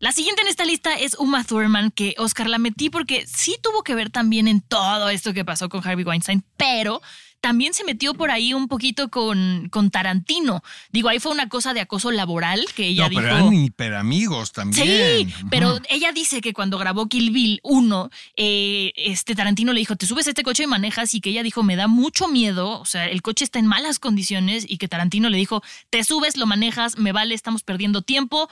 La 0.00 0.12
siguiente 0.12 0.42
en 0.42 0.48
esta 0.48 0.64
lista 0.64 0.94
es 0.94 1.14
Uma 1.14 1.42
Thurman, 1.44 1.90
que 1.90 2.14
Oscar 2.18 2.48
la 2.48 2.58
metí 2.58 2.88
porque 2.88 3.26
sí 3.26 3.56
tuvo 3.60 3.82
que 3.82 3.94
ver 3.94 4.10
también 4.10 4.46
en 4.46 4.60
todo 4.60 5.08
esto 5.08 5.34
que 5.34 5.44
pasó 5.44 5.68
con 5.68 5.86
Harvey 5.86 6.04
Weinstein, 6.04 6.44
pero 6.56 7.02
también 7.40 7.74
se 7.74 7.84
metió 7.84 8.14
por 8.14 8.30
ahí 8.30 8.52
un 8.52 8.68
poquito 8.68 9.10
con, 9.10 9.68
con 9.70 9.90
Tarantino. 9.90 10.62
Digo, 10.90 11.08
ahí 11.08 11.18
fue 11.18 11.32
una 11.32 11.48
cosa 11.48 11.72
de 11.72 11.80
acoso 11.80 12.10
laboral 12.10 12.64
que 12.74 12.86
ella 12.86 13.04
no, 13.04 13.10
dijo. 13.10 13.22
pero 13.22 13.36
eran 13.36 13.52
hiperamigos 13.54 14.52
también. 14.52 14.86
Sí, 14.86 15.34
pero 15.50 15.78
ella 15.88 16.12
dice 16.12 16.40
que 16.40 16.52
cuando 16.52 16.78
grabó 16.78 17.08
Kill 17.08 17.30
Bill 17.30 17.60
1, 17.62 18.10
eh, 18.36 18.92
este 18.96 19.34
Tarantino 19.34 19.72
le 19.72 19.80
dijo, 19.80 19.96
te 19.96 20.06
subes 20.06 20.26
a 20.26 20.30
este 20.30 20.42
coche 20.42 20.64
y 20.64 20.66
manejas 20.66 21.14
y 21.14 21.20
que 21.20 21.30
ella 21.30 21.42
dijo, 21.42 21.62
me 21.62 21.76
da 21.76 21.86
mucho 21.86 22.28
miedo, 22.28 22.80
o 22.80 22.84
sea, 22.84 23.06
el 23.06 23.22
coche 23.22 23.44
está 23.44 23.58
en 23.58 23.66
malas 23.66 23.98
condiciones 23.98 24.64
y 24.68 24.78
que 24.78 24.88
Tarantino 24.88 25.28
le 25.28 25.38
dijo, 25.38 25.62
te 25.90 26.02
subes, 26.04 26.36
lo 26.36 26.46
manejas, 26.46 26.98
me 26.98 27.12
vale, 27.12 27.34
estamos 27.34 27.62
perdiendo 27.62 28.02
tiempo, 28.02 28.48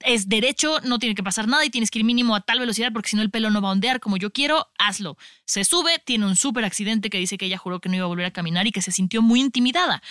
es 0.00 0.28
derecho, 0.28 0.80
no 0.84 0.98
tiene 0.98 1.14
que 1.14 1.22
pasar 1.22 1.48
nada 1.48 1.64
y 1.64 1.70
tienes 1.70 1.90
que 1.90 1.98
ir 1.98 2.04
mínimo 2.04 2.34
a 2.34 2.40
tal 2.40 2.60
velocidad 2.60 2.92
porque 2.92 3.08
si 3.08 3.16
no 3.16 3.22
el 3.22 3.30
pelo 3.30 3.50
no 3.50 3.60
va 3.60 3.68
a 3.68 3.72
ondear 3.72 4.00
como 4.00 4.16
yo 4.16 4.32
quiero, 4.32 4.68
hazlo. 4.78 5.16
Se 5.44 5.64
sube, 5.64 5.98
tiene 6.04 6.26
un 6.26 6.36
súper 6.36 6.64
accidente 6.64 7.10
que 7.10 7.18
dice 7.18 7.38
que 7.38 7.46
ella 7.46 7.58
juró 7.58 7.80
que 7.80 7.88
no 7.88 7.96
iba 7.96 8.04
a 8.04 8.08
volver 8.08 8.26
a 8.26 8.30
caminar 8.32 8.66
y 8.66 8.72
que 8.72 8.82
se 8.82 8.92
sintió 8.92 9.22
muy 9.22 9.40
intimidada. 9.40 10.02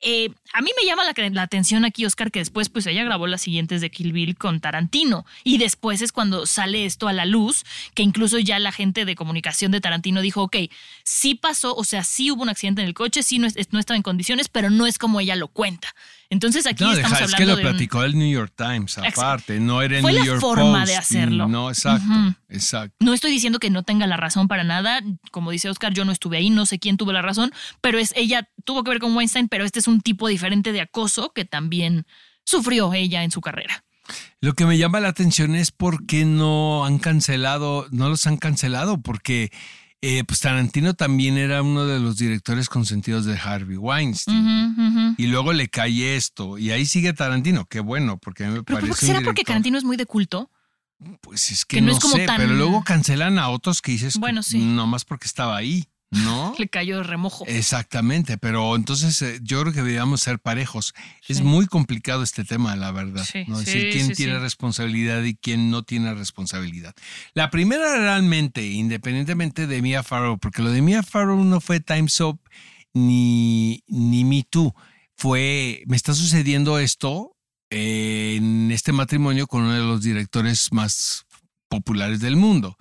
Eh, 0.00 0.28
a 0.52 0.60
mí 0.60 0.70
me 0.78 0.86
llama 0.86 1.04
la, 1.04 1.14
la, 1.30 1.42
atención 1.42 1.86
aquí, 1.86 2.04
Oscar, 2.04 2.30
que 2.30 2.38
después 2.38 2.68
pues 2.68 2.86
ella 2.86 3.02
grabó 3.02 3.26
las 3.26 3.40
siguientes 3.40 3.80
de 3.80 3.90
Kill 3.90 4.12
Bill 4.12 4.36
con 4.36 4.60
Tarantino 4.60 5.24
y 5.42 5.56
después 5.56 6.02
es 6.02 6.12
cuando 6.12 6.44
sale 6.44 6.84
esto 6.84 7.08
a 7.08 7.14
la 7.14 7.24
luz, 7.24 7.64
que 7.94 8.02
incluso 8.02 8.38
ya 8.38 8.58
la 8.58 8.72
gente 8.72 9.06
de 9.06 9.16
comunicación 9.16 9.72
de 9.72 9.80
Tarantino 9.80 10.20
dijo, 10.20 10.42
ok, 10.42 10.56
sí 11.02 11.34
pasó, 11.34 11.74
o 11.74 11.82
sea, 11.82 12.04
sí 12.04 12.30
hubo 12.30 12.42
un 12.42 12.50
accidente 12.50 12.82
en 12.82 12.88
el 12.88 12.94
coche, 12.94 13.22
sí 13.22 13.38
no, 13.38 13.48
no 13.70 13.78
estaba 13.78 13.96
en 13.96 14.02
condiciones, 14.02 14.48
pero 14.48 14.68
no 14.68 14.86
es 14.86 14.98
como 14.98 15.18
ella 15.18 15.34
lo 15.34 15.48
cuenta. 15.48 15.94
Entonces 16.28 16.66
aquí 16.66 16.82
no, 16.82 16.92
estamos 16.92 17.18
deja, 17.18 17.24
hablando 17.24 17.36
es 17.36 17.40
que 17.40 17.46
lo 17.46 17.56
de 17.56 17.62
platicó 17.62 18.02
el 18.02 18.18
New 18.18 18.30
York 18.30 18.52
Times 18.56 18.98
aparte, 18.98 19.60
no 19.60 19.82
era 19.82 19.96
el 19.96 20.02
Fue 20.02 20.12
New 20.12 20.20
la 20.20 20.26
York 20.26 20.40
forma 20.40 20.80
Post, 20.80 20.86
de 20.88 20.96
hacerlo. 20.96 21.48
No, 21.48 21.70
exacto, 21.70 22.36
exacto. 22.48 22.96
No 23.00 23.12
estoy 23.12 23.30
diciendo 23.30 23.58
que 23.58 23.70
no 23.70 23.82
tenga 23.82 24.06
la 24.06 24.16
razón 24.16 24.48
para 24.48 24.64
nada. 24.64 25.00
Como 25.30 25.50
dice 25.50 25.70
Oscar, 25.70 25.92
yo 25.92 26.04
no 26.04 26.12
estuve 26.12 26.38
ahí, 26.38 26.50
no 26.50 26.66
sé 26.66 26.78
quién 26.78 26.96
tuvo 26.96 27.12
la 27.12 27.22
razón, 27.22 27.52
pero 27.80 27.98
es 27.98 28.12
ella 28.16 28.48
tuvo 28.64 28.82
que 28.82 28.90
ver 28.90 28.98
con 28.98 29.16
Weinstein, 29.16 29.48
pero 29.48 29.64
este 29.64 29.78
es 29.78 29.88
un 29.88 30.00
tipo 30.00 30.28
diferente 30.28 30.72
de 30.72 30.80
acoso 30.80 31.32
que 31.32 31.44
también 31.44 32.06
sufrió 32.44 32.92
ella 32.92 33.22
en 33.22 33.30
su 33.30 33.40
carrera. 33.40 33.84
Lo 34.40 34.54
que 34.54 34.66
me 34.66 34.78
llama 34.78 35.00
la 35.00 35.08
atención 35.08 35.54
es 35.54 35.72
por 35.72 36.06
qué 36.06 36.24
no 36.24 36.84
han 36.84 36.98
cancelado, 36.98 37.86
no 37.90 38.08
los 38.08 38.26
han 38.26 38.36
cancelado, 38.36 39.00
porque 39.00 39.50
eh, 40.02 40.22
pues 40.24 40.40
Tarantino 40.40 40.94
también 40.94 41.36
era 41.38 41.62
uno 41.62 41.86
de 41.86 41.98
los 42.00 42.16
directores 42.18 42.68
consentidos 42.68 43.24
de 43.24 43.36
Harvey 43.38 43.76
Weinstein. 43.76 45.14
Y 45.18 45.26
luego 45.26 45.52
le 45.52 45.68
cae 45.68 46.16
esto, 46.16 46.58
y 46.58 46.70
ahí 46.70 46.86
sigue 46.86 47.12
Tarantino, 47.12 47.64
qué 47.66 47.80
bueno, 47.80 48.18
porque 48.18 48.44
a 48.44 48.48
mí 48.48 48.54
me 48.54 48.62
Pero 48.62 48.76
parece 48.80 48.88
¿por 48.88 48.98
qué 48.98 49.06
un 49.06 49.12
será 49.12 49.24
porque 49.24 49.44
Tarantino 49.44 49.78
es 49.78 49.84
muy 49.84 49.96
de 49.96 50.06
culto? 50.06 50.50
Pues 51.20 51.50
es 51.50 51.64
que, 51.64 51.76
que 51.76 51.80
no 51.82 51.88
no, 51.88 51.92
es 51.94 52.00
como 52.00 52.16
sé, 52.16 52.26
tan- 52.26 52.36
pero 52.38 52.54
luego 52.54 52.82
cancelan 52.82 53.38
a 53.38 53.48
otros 53.50 53.82
que 53.82 53.92
dices, 53.92 54.16
Bueno, 54.18 54.42
sí. 54.42 54.58
nomás 54.58 55.04
porque 55.04 55.26
estaba 55.26 55.56
ahí, 55.56 55.88
¿no? 56.10 56.54
Le 56.58 56.68
cayó 56.68 56.98
de 56.98 57.02
remojo. 57.02 57.44
Exactamente, 57.46 58.38
pero 58.38 58.74
entonces 58.76 59.20
eh, 59.22 59.38
yo 59.42 59.60
creo 59.62 59.72
que 59.72 59.80
deberíamos 59.80 60.20
ser 60.20 60.38
parejos. 60.38 60.94
Es 61.28 61.40
muy 61.42 61.66
complicado 61.66 62.22
este 62.22 62.44
tema, 62.44 62.76
la 62.76 62.92
verdad. 62.92 63.24
Sí, 63.24 63.44
¿no? 63.46 63.58
sí, 63.58 63.64
Decir 63.64 63.92
quién 63.92 64.12
tiene 64.12 64.38
responsabilidad 64.38 65.22
y 65.22 65.34
quién 65.36 65.70
no 65.70 65.82
tiene 65.82 66.14
responsabilidad. 66.14 66.94
La 67.34 67.50
primera 67.50 67.96
realmente, 67.96 68.66
independientemente 68.66 69.66
de 69.66 69.82
Mia 69.82 70.02
Farrow, 70.02 70.38
porque 70.38 70.62
lo 70.62 70.70
de 70.70 70.82
Mia 70.82 71.02
Farrow 71.02 71.42
no 71.44 71.60
fue 71.60 71.80
Time's 71.80 72.20
Up 72.20 72.40
ni, 72.94 73.82
ni 73.86 74.24
Me 74.24 74.44
Too. 74.48 74.74
Fue, 75.16 75.82
me 75.86 75.96
está 75.96 76.14
sucediendo 76.14 76.78
esto 76.78 77.36
eh, 77.70 78.36
en 78.36 78.70
este 78.70 78.92
matrimonio 78.92 79.46
con 79.46 79.62
uno 79.62 79.72
de 79.72 79.80
los 79.80 80.02
directores 80.02 80.72
más 80.72 81.26
populares 81.68 82.20
del 82.20 82.36
mundo. 82.36 82.76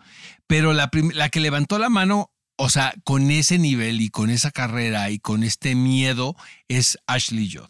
Pero 0.48 0.74
la, 0.74 0.90
la 1.14 1.30
que 1.30 1.40
levantó 1.40 1.80
la 1.80 1.90
mano, 1.90 2.32
o 2.58 2.70
sea, 2.70 2.94
con 3.04 3.32
ese 3.32 3.58
nivel 3.60 4.00
y 4.02 4.10
con 4.10 4.30
esa 4.30 4.50
carrera 4.52 5.10
y 5.10 5.20
con 5.20 5.44
este 5.44 5.76
miedo, 5.76 6.36
es 6.68 6.98
Ashley 7.08 7.52
Judd. 7.52 7.70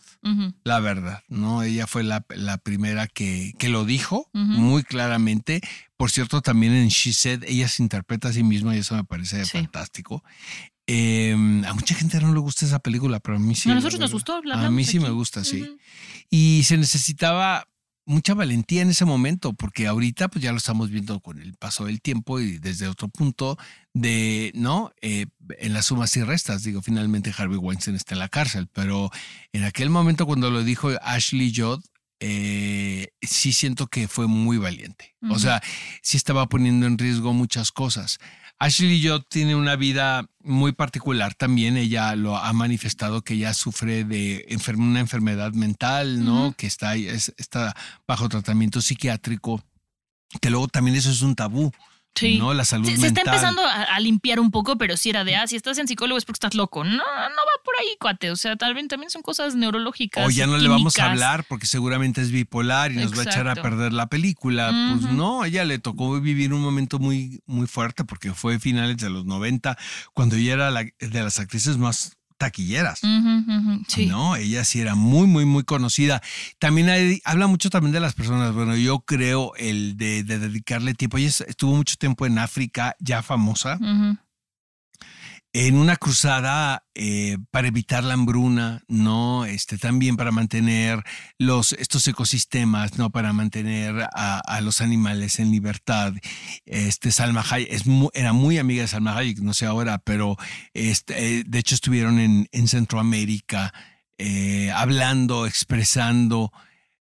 La 0.64 0.80
verdad, 0.80 1.24
¿no? 1.28 1.64
Ella 1.64 1.88
fue 1.88 2.04
la, 2.04 2.26
la 2.30 2.58
primera 2.58 3.08
que, 3.08 3.54
que 3.58 3.70
lo 3.70 3.86
dijo 3.86 4.30
muy 4.34 4.84
claramente. 4.84 5.62
Por 5.98 6.12
cierto, 6.12 6.42
también 6.42 6.74
en 6.74 6.90
She 6.90 7.14
Said, 7.14 7.44
ella 7.48 7.68
se 7.68 7.82
interpreta 7.84 8.30
a 8.30 8.34
sí 8.34 8.44
misma 8.44 8.76
y 8.76 8.80
eso 8.80 8.96
me 8.96 9.04
parece 9.04 9.46
Sí. 9.46 9.52
fantástico. 9.58 10.24
Eh, 10.88 11.34
a 11.68 11.74
mucha 11.74 11.96
gente 11.96 12.20
no 12.22 12.32
le 12.34 12.40
gusta 12.40 12.66
esa 12.66 12.80
película, 12.80 13.20
pero 13.20 13.38
a 13.38 13.40
mí 13.40 13.56
sí. 13.56 13.70
a 13.72 13.76
nosotros 13.76 14.00
nos 14.00 14.12
gustó. 14.12 14.42
la 14.44 14.66
A 14.66 14.70
mí 14.70 14.84
sí 14.84 15.00
me 15.00 15.10
gusta, 15.10 15.44
sí. 15.44 15.78
Y 16.30 16.64
se 16.64 16.78
necesitaba 16.78 17.68
mucha 18.06 18.34
valentía 18.34 18.82
en 18.82 18.90
ese 18.90 19.06
momento, 19.06 19.54
porque 19.54 19.88
ahorita 19.88 20.28
pues 20.28 20.44
ya 20.44 20.52
lo 20.52 20.58
estamos 20.58 20.90
viendo 20.90 21.20
con 21.20 21.42
el 21.42 21.56
paso 21.56 21.86
del 21.86 22.02
tiempo 22.02 22.40
y 22.40 22.58
desde 22.60 22.88
otro 22.88 23.08
punto 23.08 23.58
de, 23.94 24.52
¿no? 24.56 24.92
Eh, 25.02 25.26
en 25.58 25.74
las 25.74 25.88
sumas 25.88 26.16
y 26.18 26.24
restas, 26.24 26.64
digo, 26.64 26.82
finalmente 26.82 27.34
Harvey 27.36 27.58
Weinstein 27.58 27.96
está 27.96 28.16
en 28.16 28.20
la 28.20 28.30
cárcel, 28.30 28.68
pero 28.72 29.10
en 29.54 29.64
aquel 29.64 29.90
momento 29.90 30.26
cuando 30.26 30.50
lo 30.52 30.64
dijo 30.64 30.90
Ashley 31.02 31.54
Judd, 31.56 31.84
eh, 32.20 33.10
sí 33.22 33.52
siento 33.52 33.88
que 33.88 34.08
fue 34.08 34.28
muy 34.28 34.58
valiente. 34.58 35.16
O 35.30 35.40
sea, 35.40 35.62
sí 36.02 36.18
estaba 36.18 36.48
poniendo 36.48 36.86
en 36.86 36.98
riesgo 36.98 37.34
muchas 37.34 37.72
cosas. 37.72 38.20
Ashley 38.60 39.06
Judd 39.06 39.24
tiene 39.30 39.56
una 39.56 39.76
vida 39.76 40.26
muy 40.40 40.72
particular 40.72 41.34
también. 41.36 41.76
Ella 41.78 42.16
lo 42.16 42.38
ha 42.38 42.52
manifestado 42.54 43.22
que 43.22 43.34
ella 43.34 43.54
sufre 43.54 44.04
de 44.06 44.46
enfer- 44.50 44.78
una 44.78 45.02
enfermedad 45.02 45.52
mental, 45.54 46.24
¿no? 46.24 46.54
Que 46.58 46.68
está, 46.68 46.96
es- 46.96 47.34
está 47.38 47.76
bajo 48.08 48.30
tratamiento 48.30 48.82
psiquiátrico. 48.82 49.62
Que 50.42 50.50
luego 50.50 50.68
también 50.68 50.96
eso 50.96 51.12
es 51.12 51.22
un 51.22 51.36
tabú, 51.36 51.72
Sí. 52.16 52.38
¿no? 52.38 52.54
La 52.54 52.64
salud 52.66 52.86
Se, 52.88 52.96
se 52.96 53.02
mental. 53.02 53.24
está 53.26 53.32
empezando 53.32 53.62
a, 53.66 53.84
a 53.84 54.00
limpiar 54.00 54.40
un 54.40 54.50
poco, 54.52 54.78
pero 54.78 54.96
si 54.98 55.10
era 55.10 55.24
de, 55.24 55.36
ah, 55.36 55.48
si 55.48 55.56
estás 55.56 55.78
en 55.78 55.88
psicólogo 55.88 56.18
es 56.18 56.26
porque 56.26 56.38
estás 56.38 56.56
loco. 56.56 56.84
No, 56.84 56.92
no 56.92 57.02
va 57.04 57.64
por 57.64 57.74
ahí, 57.80 57.88
cuate. 58.00 58.32
O 58.32 58.36
sea, 58.36 58.56
tal 58.56 58.74
vez 58.74 58.88
también 58.88 59.10
son 59.10 59.22
cosas 59.22 59.56
neurológicas. 59.56 60.26
O 60.26 60.30
ya 60.30 60.48
no 60.48 60.58
le 60.58 60.68
vamos 60.70 60.98
a 61.00 61.12
hablar 61.12 61.44
porque 61.48 61.66
seguramente 61.66 62.22
es 62.22 62.32
bipolar 62.32 62.92
y 62.92 62.96
nos 62.96 63.14
va 63.18 63.22
a 63.22 63.24
echar 63.26 63.48
a 63.48 63.56
perder 63.56 63.92
la 63.94 64.08
película. 64.08 64.72
Pues 65.00 65.12
no, 65.12 65.44
ella 65.46 65.66
le 65.66 65.80
tocó 65.80 66.20
vivir 66.22 66.54
un 66.54 66.62
momento 66.62 67.00
muy, 67.00 67.42
muy 67.46 67.68
fuerte 67.68 68.04
porque 68.06 68.34
fue 68.34 68.60
finales 68.60 68.98
de 68.98 69.10
los 69.10 69.26
90, 69.26 69.78
cuando 70.14 70.36
ella 70.38 70.54
era 70.54 70.72
la- 70.72 70.84
de 70.84 71.24
las 71.24 71.40
actrices 71.40 71.78
más 71.78 72.18
taquilleras. 72.38 73.00
Sí. 73.88 74.06
No, 74.08 74.36
ella 74.36 74.64
sí 74.66 74.80
era 74.82 74.96
muy, 74.96 75.28
muy, 75.28 75.46
muy 75.46 75.64
conocida. 75.64 76.22
También 76.60 76.90
hay- 76.90 77.22
habla 77.26 77.48
mucho 77.48 77.70
también 77.70 77.92
de 77.94 78.00
las 78.00 78.14
personas. 78.14 78.54
Bueno, 78.54 78.76
yo 78.76 79.00
creo 79.00 79.54
el 79.58 79.98
de, 79.98 80.24
de 80.24 80.40
dedicarle 80.40 80.94
tiempo. 80.94 81.18
Ella 81.18 81.30
estuvo 81.48 81.76
mucho 81.76 81.96
tiempo 81.98 82.26
en 82.26 82.38
África, 82.40 82.96
ya 83.00 83.22
famosa. 83.22 83.78
En 85.58 85.78
una 85.78 85.96
cruzada 85.96 86.84
eh, 86.96 87.38
para 87.50 87.70
evitar 87.70 88.04
la 88.04 88.16
hambruna, 88.16 88.84
¿no? 88.90 89.46
Este, 89.46 89.78
también 89.78 90.18
para 90.18 90.34
mantener 90.34 91.02
los, 91.40 91.72
estos 91.72 92.06
ecosistemas, 92.10 92.98
¿no? 92.98 93.10
Para 93.10 93.32
mantener 93.32 94.06
a, 94.14 94.60
los 94.60 94.82
animales 94.82 95.40
en 95.40 95.52
libertad. 95.52 96.12
Este, 96.66 97.10
Salma 97.10 97.42
Hayek 97.50 97.72
es 97.72 97.84
era 98.14 98.34
muy 98.34 98.58
amiga 98.58 98.82
de 98.82 98.90
Salma 98.90 99.16
Hayek, 99.16 99.40
no 99.40 99.54
sé 99.54 99.66
ahora, 99.66 99.98
pero 100.00 100.36
este, 100.74 101.40
eh, 101.40 101.44
de 101.48 101.60
hecho 101.60 101.76
estuvieron 101.76 102.20
en, 102.20 102.50
en 102.52 102.68
Centroamérica 102.68 103.74
eh, 104.18 104.72
hablando, 104.76 105.46
expresando 105.46 106.52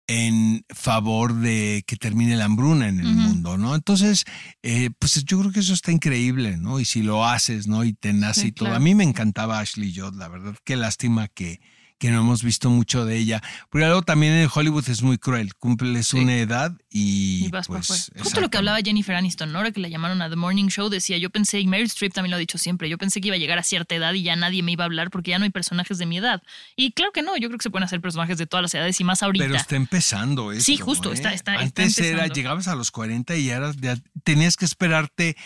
en 0.09 0.65
favor 0.69 1.35
de 1.35 1.85
que 1.87 1.97
termine 1.97 2.37
la 2.37 2.45
hambruna 2.47 2.89
en 2.89 3.01
el 3.01 3.15
mundo, 3.15 3.57
¿no? 3.57 3.75
Entonces, 3.75 4.25
eh, 4.63 4.91
pues 4.99 5.25
yo 5.25 5.39
creo 5.41 5.53
que 5.53 5.61
eso 5.61 5.73
está 5.73 5.93
increíble, 5.93 6.57
¿no? 6.59 6.81
Y 6.81 6.85
si 6.85 7.03
lo 7.03 7.27
haces, 7.27 7.67
¿no? 7.67 7.85
Y 7.85 7.93
te 7.93 8.13
nace 8.13 8.41
Sí, 8.43 8.47
y 8.49 8.53
todo. 8.53 8.67
claro. 8.67 8.77
A 8.77 8.81
mí 8.85 8.95
me 8.95 9.05
encantaba 9.05 9.61
Ashley 9.61 9.95
Judd, 9.95 10.17
la 10.17 10.29
verdad. 10.29 10.55
Qué 10.65 10.77
lástima 10.77 11.29
que, 11.29 11.61
que 12.03 12.11
no 12.11 12.19
hemos 12.19 12.43
visto 12.43 12.69
mucho 12.69 13.05
de 13.05 13.17
ella. 13.17 13.41
Pero 13.71 13.87
luego 13.87 14.03
también 14.03 14.33
en 14.33 14.49
Hollywood 14.53 14.89
es 14.89 15.03
muy 15.03 15.19
cruel. 15.19 15.55
Cumples 15.55 16.09
Sí. 16.09 16.19
una 16.19 16.37
edad 16.37 16.73
y, 16.91 17.45
Y 17.47 17.49
vas 17.51 17.69
para 17.69 17.79
pues... 17.79 18.09
afuera. 18.09 18.25
Justo 18.25 18.41
lo 18.41 18.51
que 18.51 18.59
hablaba 18.59 18.79
Jennifer 18.81 19.15
Aniston, 19.15 19.53
¿no? 19.53 19.59
ahora 19.59 19.71
que 19.71 19.79
la 19.79 19.87
llamaron 19.89 20.21
a 20.21 20.29
The 20.29 20.35
Morning 20.35 20.67
Show, 20.67 20.89
decía, 20.89 21.17
yo 21.19 21.31
pensé, 21.31 21.61
y 21.61 21.69
Meryl 21.69 21.87
Streep 21.87 22.13
también 22.13 22.33
lo 22.33 22.37
ha 22.37 22.41
dicho 22.41 22.59
siempre, 22.59 22.89
yo 22.89 22.99
pensé 22.99 23.21
que 23.21 23.29
iba 23.29 23.37
a 23.37 23.39
llegar 23.39 23.57
a 23.61 23.63
cierta 23.63 23.95
edad 23.95 24.13
y 24.15 24.25
ya 24.25 24.35
nadie 24.35 24.65
me 24.65 24.73
iba 24.73 24.83
a 24.83 24.87
hablar 24.87 25.11
porque 25.11 25.31
ya 25.31 25.39
no 25.39 25.45
hay 25.45 25.51
personajes 25.51 25.97
de 25.99 26.07
mi 26.07 26.17
edad. 26.19 26.43
Y 26.75 26.91
claro 26.91 27.13
que 27.13 27.23
no, 27.23 27.37
yo 27.37 27.47
creo 27.49 27.59
que 27.59 27.63
se 27.63 27.71
pueden 27.71 27.85
hacer 27.85 28.01
personajes 28.01 28.37
de 28.37 28.47
todas 28.49 28.63
las 28.63 28.75
edades 28.75 29.01
y 29.01 29.05
más 29.05 29.23
ahorita. 29.23 29.45
Pero 29.45 29.55
está 29.57 29.77
empezando 29.77 30.51
esto. 30.51 30.65
Sí, 30.65 30.79
justo, 30.79 31.13
¿eh? 31.13 31.15
está- 31.15 31.33
está- 31.33 31.55
está 31.63 31.83
Antes 31.83 31.99
era, 31.99 32.27
llegabas 32.27 32.67
a 32.67 32.75
los 32.75 32.91
40 32.91 33.37
y 33.37 33.49
eras, 33.49 33.77
ya 33.77 33.97
tenías 34.25 34.57
que 34.57 34.65
esperarte 34.65 35.37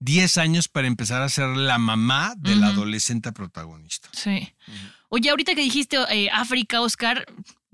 10 0.00 0.38
años 0.38 0.68
para 0.68 0.86
empezar 0.86 1.22
a 1.22 1.28
ser 1.28 1.48
la 1.48 1.78
mamá 1.78 2.34
del 2.36 2.58
Ujú. 2.60 2.68
adolescente 2.68 3.32
protagonista. 3.32 4.08
Sí. 4.12 4.52
Oye, 5.08 5.30
ahorita 5.30 5.54
que 5.54 5.60
dijiste 5.62 5.96
eh, 6.10 6.28
África, 6.32 6.80
Oscar, 6.80 7.24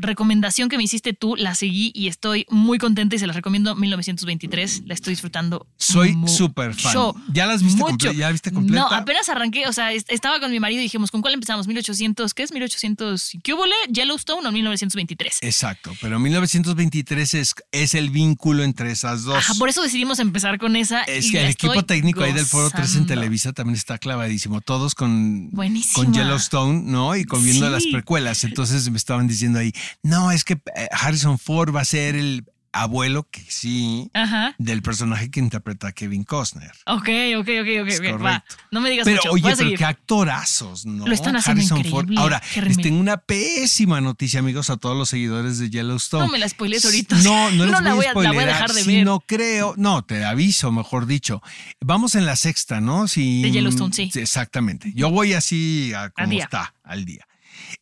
recomendación 0.03 0.69
que 0.69 0.77
me 0.77 0.83
hiciste 0.85 1.12
tú, 1.12 1.37
la 1.37 1.55
seguí 1.55 1.93
y 1.95 2.09
estoy 2.09 2.47
muy 2.51 2.79
contenta 2.79 3.17
y 3.17 3.19
se 3.19 3.27
la 3.27 3.33
recomiendo 3.33 3.75
1923. 3.75 4.83
La 4.87 4.95
estoy 4.95 5.12
disfrutando. 5.12 5.67
Soy 5.77 6.17
súper 6.27 6.75
fan. 6.75 6.93
¿Ya 7.33 7.47
las 7.47 7.62
viste 7.62 7.79
Mucho. 7.81 8.11
comple- 8.11 8.17
¿Ya 8.17 8.31
viste 8.31 8.53
completa? 8.53 8.81
No, 8.83 8.87
apenas 8.95 9.29
arranqué, 9.29 9.67
o 9.67 9.73
sea, 9.73 9.93
est- 9.93 10.11
estaba 10.11 10.41
con 10.41 10.51
mi 10.51 10.61
marido 10.61 10.81
y 10.81 10.85
dijimos, 10.85 11.11
¿con 11.11 11.23
cuál 11.23 11.35
empezamos? 11.35 11.67
1800, 11.67 12.35
¿qué 12.35 12.43
es 12.43 12.53
1800? 12.53 13.33
¿Qué 13.43 13.55
hubo? 13.55 13.62
¿Yellowstone 13.91 14.47
o 14.47 14.53
1923? 14.53 15.38
Exacto, 15.43 15.93
pero 16.01 16.19
1923 16.19 17.35
es, 17.35 17.55
es 17.73 17.95
el 17.95 18.11
vínculo 18.11 18.62
entre 18.65 18.91
esas 18.91 19.23
dos. 19.25 19.37
Ajá, 19.37 19.55
por 19.55 19.69
eso 19.69 19.83
decidimos 19.83 20.19
empezar 20.19 20.59
con 20.59 20.77
esa. 20.77 21.03
Es 21.03 21.31
que 21.31 21.41
el 21.43 21.49
equipo 21.51 21.85
técnico 21.85 22.23
ahí 22.23 22.33
del 22.33 22.45
Foro 22.47 22.71
3 22.71 22.97
en. 22.97 23.07
Televisa 23.07 23.53
también 23.53 23.77
está 23.77 23.99
clavadísimo. 23.99 24.61
Todos 24.61 24.95
con, 24.95 25.51
Buenísima. 25.51 26.05
con 26.05 26.12
Yellowstone, 26.15 26.83
¿no? 26.91 27.15
Y 27.17 27.25
con 27.25 27.43
viendo 27.45 27.67
Sí. 27.67 27.73
las 27.73 27.87
precuelas. 27.87 28.45
Entonces 28.45 28.88
me 28.91 28.97
estaban 28.97 29.27
diciendo 29.29 29.59
ahí, 29.59 29.73
no, 30.02 30.31
es 30.31 30.44
que 30.44 30.55
eh, 30.55 30.88
Harrison 30.92 31.38
Ford 31.38 31.74
va 31.74 31.81
a 31.83 31.85
ser 31.85 32.16
el 32.16 32.44
abuelo, 32.74 33.28
que 33.31 33.44
sí, 33.50 34.11
Ajá. 34.14 34.55
del 34.57 34.81
personaje 34.81 35.31
que 35.31 35.40
interpreta 35.40 35.88
a 35.88 35.92
Kevin 35.92 36.24
Costner. 36.24 36.70
Ok, 36.87 37.07
ok, 37.37 37.48
ok, 37.61 37.68
ok. 37.83 37.88
Es 37.88 38.00
ok, 38.00 38.07
va. 38.07 38.18
correcto. 38.18 38.57
No 38.70 38.81
me 38.81 38.88
digas 38.88 39.05
Pero 39.05 39.18
mucho. 39.18 39.31
oye, 39.33 39.42
voy 39.42 39.55
pero 39.57 39.76
qué 39.76 39.85
actorazos, 39.85 40.87
¿no? 40.87 41.07
Lo 41.07 41.12
están 41.12 41.37
haciendo 41.37 41.61
Harrison 41.74 41.85
Ford. 41.85 42.09
Ahora, 42.16 42.42
les 42.64 42.78
tengo 42.78 42.98
una 42.98 43.18
pésima 43.18 44.00
noticia, 44.00 44.40
amigos, 44.40 44.70
a 44.70 44.78
todos 44.78 44.96
los 44.96 45.11
seguidores 45.11 45.59
de 45.59 45.68
Yellowstone. 45.68 46.24
No 46.24 46.33
me 46.33 46.38
la 46.38 46.48
spoilees 46.48 46.83
ahorita. 46.87 47.16
No, 47.18 47.50
no 47.50 47.64
les 47.66 47.72
No 47.72 47.81
la 47.83 47.94
voy, 47.94 48.07
voy 48.14 48.24
a 48.24 48.28
la 48.28 48.33
voy 48.33 48.42
a 48.44 48.46
dejar 48.46 48.72
de 48.72 48.83
si 48.83 48.94
ver. 48.96 49.05
no 49.05 49.20
creo, 49.20 49.74
no, 49.76 50.02
te 50.07 50.24
aviso, 50.24 50.72
mejor 50.72 51.05
dicho. 51.05 51.42
Vamos 51.81 52.14
en 52.14 52.24
la 52.24 52.37
sexta, 52.37 52.81
¿no? 52.81 53.07
Si, 53.07 53.42
De 53.42 53.50
Yellowstone, 53.50 53.92
sí. 53.92 54.11
Exactamente. 54.14 54.92
Yo 54.94 55.11
voy 55.11 55.35
así 55.35 55.92
a 55.94 56.09
como 56.09 56.33
está, 56.33 56.74
al 56.85 57.05
día. 57.05 57.26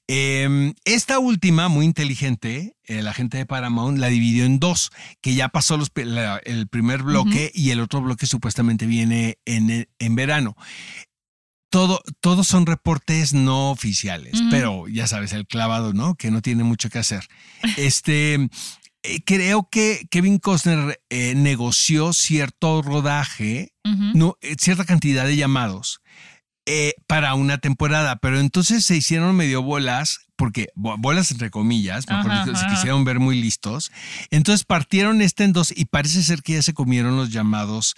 Eh, 0.08 0.72
esta 0.84 1.18
última, 1.18 1.68
muy 1.68 1.84
inteligente, 1.86 2.76
eh, 2.84 3.02
la 3.02 3.12
gente 3.12 3.38
de 3.38 3.46
Paramount 3.46 3.98
la 3.98 4.08
dividió 4.08 4.44
en 4.44 4.58
dos, 4.58 4.90
que 5.20 5.34
ya 5.34 5.48
pasó 5.48 5.76
los, 5.76 5.90
pe- 5.90 6.04
la- 6.04 6.40
el 6.44 6.66
primer 6.68 7.02
bloque 7.02 7.50
y 7.54 7.70
el 7.70 7.80
otro 7.80 8.00
bloque 8.00 8.26
supuestamente 8.26 8.86
viene 8.86 9.38
en, 9.44 9.88
en 9.98 10.14
verano. 10.14 10.56
Todo, 11.70 12.00
todos 12.20 12.48
son 12.48 12.66
reportes 12.66 13.32
no 13.32 13.70
oficiales, 13.70 14.40
pero 14.50 14.88
ya 14.88 15.06
sabes, 15.06 15.32
el 15.32 15.46
clavado, 15.46 15.92
¿no? 15.92 16.16
Que 16.16 16.32
no 16.32 16.42
tiene 16.42 16.64
mucho 16.64 16.90
que 16.90 16.98
hacer. 16.98 17.28
Este, 17.76 18.34
eh, 19.04 19.20
creo 19.24 19.68
que 19.70 20.04
Kevin 20.10 20.38
Costner 20.38 21.00
eh, 21.10 21.34
negoció 21.36 22.12
cierto 22.12 22.82
rodaje, 22.82 23.72
no, 24.14 24.36
eh, 24.40 24.56
cierta 24.58 24.84
cantidad 24.84 25.24
de 25.24 25.36
llamados 25.36 26.00
eh, 26.66 26.94
para 27.06 27.34
una 27.34 27.58
temporada, 27.58 28.16
pero 28.16 28.38
entonces 28.40 28.84
se 28.84 28.96
hicieron 28.96 29.34
medio 29.36 29.62
bolas, 29.62 30.20
porque 30.36 30.68
bo- 30.74 30.96
bolas 30.98 31.30
entre 31.30 31.50
comillas, 31.50 32.06
mejor 32.08 32.30
Ajá, 32.30 32.44
dicho, 32.44 32.56
se 32.56 32.66
quisieron 32.66 33.04
ver 33.04 33.18
muy 33.18 33.40
listos. 33.40 33.90
Entonces 34.30 34.64
partieron 34.64 35.20
este 35.22 35.44
en 35.44 35.52
dos 35.52 35.72
y 35.76 35.86
parece 35.86 36.22
ser 36.22 36.42
que 36.42 36.54
ya 36.54 36.62
se 36.62 36.74
comieron 36.74 37.16
los 37.16 37.30
llamados 37.30 37.94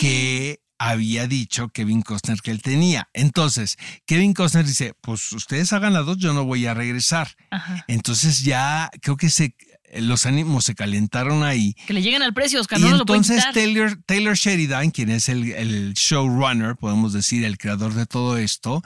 que 0.00 0.60
había 0.78 1.26
dicho 1.26 1.68
Kevin 1.68 2.00
Costner 2.02 2.40
que 2.40 2.50
él 2.50 2.62
tenía. 2.62 3.08
Entonces, 3.12 3.76
Kevin 4.06 4.32
Costner 4.32 4.64
dice, 4.66 4.94
pues 5.02 5.30
ustedes 5.32 5.72
hagan 5.74 5.92
las 5.92 6.06
dos, 6.06 6.16
yo 6.18 6.32
no 6.32 6.44
voy 6.44 6.66
a 6.66 6.74
regresar. 6.74 7.28
Ajá. 7.50 7.84
Entonces 7.86 8.42
ya 8.44 8.90
creo 9.02 9.16
que 9.18 9.28
se, 9.28 9.54
los 9.94 10.26
ánimos 10.26 10.64
se 10.64 10.74
calentaron 10.74 11.42
ahí. 11.42 11.74
Que 11.86 11.92
le 11.92 12.02
lleguen 12.02 12.22
al 12.22 12.34
precio, 12.34 12.60
Oscar. 12.60 12.78
Y 12.78 12.82
no 12.82 12.90
lo 12.90 12.96
entonces. 13.00 13.44
Taylor, 13.52 13.98
Taylor 14.06 14.36
Sheridan, 14.36 14.90
quien 14.90 15.10
es 15.10 15.28
el, 15.28 15.50
el 15.52 15.94
showrunner, 15.94 16.76
podemos 16.76 17.12
decir, 17.12 17.44
el 17.44 17.58
creador 17.58 17.94
de 17.94 18.06
todo 18.06 18.36
esto, 18.36 18.82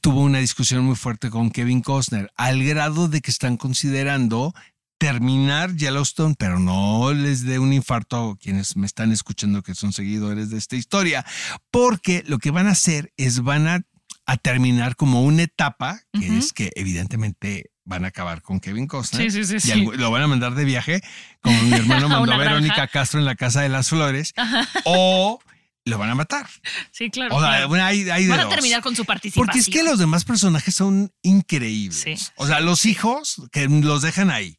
tuvo 0.00 0.20
una 0.20 0.38
discusión 0.38 0.84
muy 0.84 0.96
fuerte 0.96 1.30
con 1.30 1.50
Kevin 1.50 1.82
Costner, 1.82 2.30
al 2.36 2.62
grado 2.64 3.08
de 3.08 3.20
que 3.20 3.30
están 3.30 3.56
considerando 3.56 4.54
terminar 4.98 5.74
Yellowstone, 5.76 6.34
pero 6.38 6.58
no 6.58 7.12
les 7.14 7.44
dé 7.44 7.58
un 7.58 7.72
infarto 7.72 8.32
a 8.32 8.36
quienes 8.36 8.76
me 8.76 8.86
están 8.86 9.12
escuchando 9.12 9.62
que 9.62 9.74
son 9.74 9.92
seguidores 9.94 10.50
de 10.50 10.58
esta 10.58 10.76
historia, 10.76 11.24
porque 11.70 12.22
lo 12.26 12.38
que 12.38 12.50
van 12.50 12.66
a 12.66 12.72
hacer 12.72 13.12
es 13.16 13.40
van 13.40 13.66
a, 13.66 13.80
a 14.26 14.36
terminar 14.36 14.96
como 14.96 15.22
una 15.24 15.44
etapa, 15.44 16.02
que 16.12 16.36
es 16.36 16.52
que 16.52 16.70
evidentemente 16.74 17.70
van 17.90 18.04
a 18.04 18.08
acabar 18.08 18.40
con 18.40 18.60
Kevin 18.60 18.86
Costner. 18.86 19.30
Sí, 19.30 19.44
sí, 19.44 19.60
sí, 19.60 19.72
y 19.72 19.96
lo 19.96 20.10
van 20.12 20.22
a 20.22 20.28
mandar 20.28 20.54
de 20.54 20.64
viaje, 20.64 21.02
como 21.42 21.60
mi 21.64 21.72
hermano 21.74 22.08
mandó 22.08 22.32
a 22.32 22.36
Verónica 22.38 22.74
granja. 22.76 22.92
Castro 22.92 23.18
en 23.18 23.26
la 23.26 23.34
Casa 23.34 23.60
de 23.62 23.68
las 23.68 23.88
Flores, 23.88 24.32
o 24.84 25.40
lo 25.84 25.98
van 25.98 26.10
a 26.10 26.14
matar. 26.14 26.48
Sí, 26.92 27.10
claro. 27.10 27.34
O 27.34 27.40
sea, 27.40 27.48
claro. 27.50 27.68
bueno, 27.68 27.84
hay, 27.84 28.08
hay 28.08 28.24
de 28.24 28.30
Van 28.30 28.40
a 28.40 28.44
dos. 28.44 28.54
terminar 28.54 28.80
con 28.80 28.94
su 28.94 29.04
participación. 29.04 29.44
Porque 29.44 29.58
es 29.58 29.68
que 29.68 29.82
los 29.82 29.98
demás 29.98 30.24
personajes 30.24 30.72
son 30.72 31.12
increíbles. 31.22 32.32
O 32.36 32.46
sea, 32.46 32.60
los 32.60 32.86
hijos 32.86 33.42
que 33.50 33.68
los 33.68 34.02
dejan 34.02 34.30
ahí. 34.30 34.56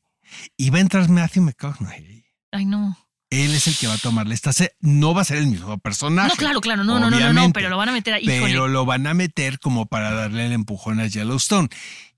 Y 0.58 0.70
va 0.70 0.78
a 0.80 0.82
entrar 0.82 1.10
Matthew 1.10 1.44
McConaughey. 1.44 2.26
Ay, 2.52 2.66
no. 2.66 2.98
Él 3.30 3.56
es 3.56 3.66
el 3.68 3.78
que 3.78 3.88
va 3.88 3.94
a 3.94 3.98
tomarle 3.98 4.36
esta 4.36 4.52
No 4.82 5.14
va 5.14 5.22
a 5.22 5.26
ser 5.26 5.38
el 5.38 5.48
mismo 5.48 5.78
personaje. 5.78 6.28
No, 6.28 6.36
claro, 6.36 6.60
claro. 6.60 6.84
No, 6.84 7.00
no, 7.00 7.10
no, 7.10 7.18
no, 7.18 7.32
no. 7.32 7.54
Pero 7.54 7.70
lo 7.70 7.78
van 7.78 7.88
a 7.88 7.94
meter 7.94 8.16
ahí. 8.16 8.26
Pero 8.26 8.68
lo 8.68 8.86
van 8.86 9.08
a 9.08 9.14
meter 9.14 9.58
como 9.60 9.86
para 9.86 10.12
darle 10.12 10.48
el 10.48 10.52
empujón 10.52 11.00
a 11.00 11.08
Yellowstone. 11.08 11.70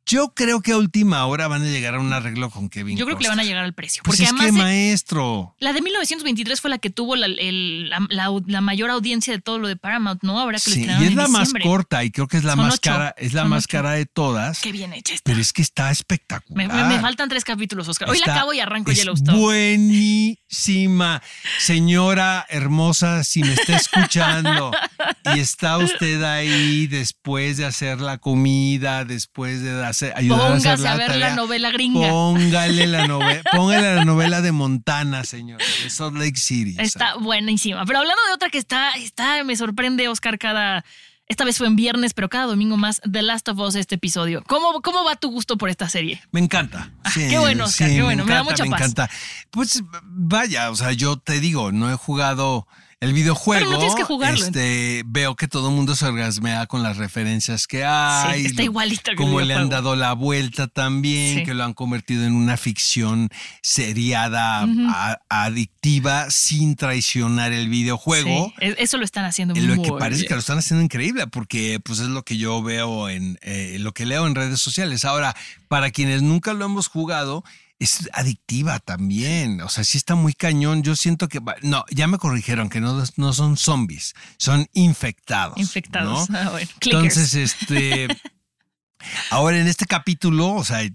Yo 0.05 0.33
creo 0.35 0.61
que 0.61 0.73
a 0.73 0.77
última 0.77 1.25
hora 1.25 1.47
van 1.47 1.61
a 1.61 1.65
llegar 1.65 1.95
a 1.95 1.99
un 1.99 2.11
arreglo 2.11 2.49
con 2.49 2.69
Kevin. 2.69 2.97
Yo 2.97 3.05
creo 3.05 3.17
que 3.17 3.23
le 3.23 3.29
van 3.29 3.39
a 3.39 3.43
llegar 3.43 3.63
al 3.63 3.73
precio. 3.73 4.03
Pues 4.03 4.17
Porque 4.17 4.23
es 4.23 4.29
además. 4.29 4.45
que 4.47 4.51
de- 4.51 4.63
maestro. 4.63 5.55
La 5.59 5.71
de 5.73 5.81
1923 5.81 6.59
fue 6.59 6.69
la 6.69 6.77
que 6.77 6.89
tuvo 6.89 7.15
la, 7.15 7.25
el- 7.27 7.89
la- 7.89 8.05
la- 8.09 8.29
la 8.45 8.61
mayor 8.61 8.89
audiencia 8.89 9.31
de 9.33 9.39
todo 9.41 9.59
lo 9.59 9.67
de 9.67 9.75
Paramount, 9.77 10.21
¿no? 10.23 10.39
Ahora 10.39 10.59
que 10.59 10.69
lo 10.71 10.73
Sí, 10.75 10.81
estrenaron 10.81 11.03
y 11.03 11.05
es 11.05 11.11
en 11.11 11.17
la 11.17 11.27
más 11.29 11.53
corta 11.63 12.03
y 12.03 12.11
creo 12.11 12.27
que 12.27 12.37
es 12.37 12.43
la 12.43 12.51
Son 12.55 12.65
más 12.65 12.73
ocho, 12.75 12.91
cara, 12.91 13.15
es 13.17 13.33
la 13.33 13.41
son 13.43 13.49
más 13.51 13.63
ocho. 13.63 13.71
cara 13.77 13.91
de 13.91 14.05
todas. 14.05 14.59
Qué 14.59 14.71
bien 14.73 14.91
hecha 14.93 15.13
está. 15.13 15.23
Pero 15.29 15.39
es 15.41 15.53
que 15.53 15.61
está 15.61 15.89
espectacular. 15.89 16.67
me- 16.67 16.83
me 16.95 16.99
faltan 16.99 17.29
tres 17.29 17.43
capítulos, 17.45 17.87
Oscar. 17.87 18.09
Hoy 18.09 18.19
la 18.25 18.33
acabo 18.33 18.53
y 18.53 18.59
arranco 18.59 18.91
es 18.91 18.97
Yellowstone. 18.97 19.37
Buenísima. 19.39 21.21
Señora 21.59 22.45
hermosa, 22.49 23.23
si 23.23 23.41
me 23.41 23.53
está 23.53 23.77
escuchando 23.77 24.71
y 25.35 25.39
está 25.39 25.77
usted 25.77 26.21
ahí 26.23 26.87
después 26.87 27.57
de 27.57 27.65
hacer 27.65 28.01
la 28.01 28.17
comida, 28.17 29.05
después 29.05 29.61
de 29.61 29.71
hacer, 29.93 30.13
ayudar 30.15 30.51
a 30.51 30.55
hacer 30.55 30.75
Póngase 30.77 30.83
la 30.83 30.91
a 30.91 30.95
ver 30.97 31.07
tarea, 31.07 31.29
la 31.29 31.35
novela 31.35 31.71
gringa. 31.71 32.09
Póngale 32.09 32.87
la 32.87 33.07
novela, 33.07 33.41
póngale 33.51 33.95
la 33.95 34.05
novela 34.05 34.41
de 34.41 34.51
Montana, 34.51 35.23
señor, 35.23 35.59
de 35.83 35.89
Salt 35.89 36.15
Lake 36.17 36.37
City. 36.37 36.75
Está 36.79 37.15
buenísima. 37.15 37.85
Pero 37.85 37.99
hablando 37.99 38.21
de 38.27 38.33
otra 38.33 38.49
que 38.49 38.57
está, 38.57 38.91
está, 38.91 39.43
me 39.43 39.55
sorprende, 39.55 40.07
Oscar, 40.07 40.37
cada. 40.37 40.83
Esta 41.25 41.45
vez 41.45 41.57
fue 41.57 41.67
en 41.67 41.77
viernes, 41.77 42.13
pero 42.13 42.27
cada 42.27 42.45
domingo 42.47 42.75
más, 42.75 42.99
The 43.09 43.21
Last 43.21 43.47
of 43.47 43.57
Us, 43.57 43.75
este 43.75 43.95
episodio. 43.95 44.43
¿Cómo, 44.45 44.81
cómo 44.81 45.05
va 45.05 45.15
tu 45.15 45.31
gusto 45.31 45.57
por 45.57 45.69
esta 45.69 45.87
serie? 45.87 46.21
Me 46.31 46.41
encanta. 46.41 46.91
Sí, 47.13 47.23
Ah, 47.23 47.27
qué 47.29 47.37
bueno, 47.39 47.63
Oscar, 47.63 47.87
sí, 47.89 47.95
qué 47.95 48.03
bueno, 48.03 48.25
me 48.25 48.33
da 48.33 48.39
encanta, 48.41 48.51
mucha 48.51 48.63
me 48.65 48.69
paz. 48.71 48.81
encanta. 48.81 49.09
Pues 49.49 49.83
vaya, 50.03 50.69
o 50.69 50.75
sea, 50.75 50.91
yo 50.91 51.15
te 51.17 51.39
digo, 51.39 51.71
no 51.71 51.89
he 51.91 51.95
jugado 51.95 52.67
el 53.03 53.13
videojuego. 53.13 53.71
No 53.71 53.77
tienes 53.77 53.95
que 53.95 54.03
jugarlo. 54.03 54.45
Este, 54.45 55.03
veo 55.05 55.35
que 55.35 55.47
todo 55.47 55.69
el 55.69 55.75
mundo 55.75 55.95
se 55.95 56.05
orgasmea 56.05 56.65
con 56.67 56.83
las 56.83 56.97
referencias 56.97 57.67
que 57.67 57.83
hay. 57.85 58.41
Sí, 58.41 58.45
está 58.47 58.61
lo- 58.61 58.65
igualito 58.65 59.11
que 59.11 59.17
Como 59.17 59.41
le 59.41 59.53
han 59.53 59.69
dado 59.69 59.95
la 59.95 60.13
vuelta 60.13 60.67
también, 60.67 61.39
Sí. 61.39 61.43
que 61.43 61.53
lo 61.53 61.63
han 61.63 61.73
convertido 61.73 62.25
en 62.25 62.33
una 62.33 62.57
ficción 62.57 63.29
seriada, 63.61 64.61
a- 64.63 65.19
adictiva, 65.29 66.29
sin 66.29 66.75
traicionar 66.75 67.51
el 67.51 67.67
videojuego. 67.69 68.53
Sí, 68.59 68.65
e- 68.65 68.75
eso 68.79 68.97
lo 68.97 69.03
están 69.05 69.25
haciendo 69.25 69.53
Lo 69.55 69.75
muy 69.75 69.83
que 69.85 69.91
parece 69.91 70.21
bien. 70.21 70.27
que 70.29 70.33
lo 70.35 70.39
están 70.39 70.57
haciendo 70.59 70.83
increíble, 70.83 71.27
porque 71.27 71.79
pues 71.83 71.99
es 71.99 72.07
lo 72.07 72.23
que 72.23 72.37
yo 72.37 72.61
veo 72.63 73.09
en 73.09 73.37
eh, 73.41 73.77
lo 73.79 73.93
que 73.93 74.05
leo 74.05 74.25
en 74.27 74.35
redes 74.35 74.59
sociales. 74.61 75.03
Ahora, 75.05 75.35
para 75.73 75.89
quienes 75.89 76.21
nunca 76.21 76.53
lo 76.53 76.65
hemos 76.65 76.87
jugado, 76.87 77.43
es 77.79 78.07
adictiva 78.13 78.77
también. 78.77 79.59
O 79.61 79.69
sea, 79.69 79.83
sí 79.83 79.97
está 79.97 80.13
muy 80.13 80.33
cañón. 80.33 80.83
Yo 80.83 80.95
siento 80.95 81.27
que 81.27 81.41
no, 81.63 81.83
ya 81.89 82.05
me 82.05 82.19
corrigieron 82.19 82.69
que 82.69 82.79
no, 82.79 83.03
no 83.15 83.33
son 83.33 83.57
zombies, 83.57 84.13
son 84.37 84.67
infectados. 84.73 85.57
Infectados. 85.57 86.29
¿no? 86.29 86.37
Ah, 86.37 86.49
bueno. 86.51 86.69
Entonces, 86.79 87.33
este. 87.33 88.07
Ahora, 89.31 89.57
en 89.57 89.65
este 89.65 89.87
capítulo, 89.87 90.53
o 90.53 90.63
sea, 90.63 90.87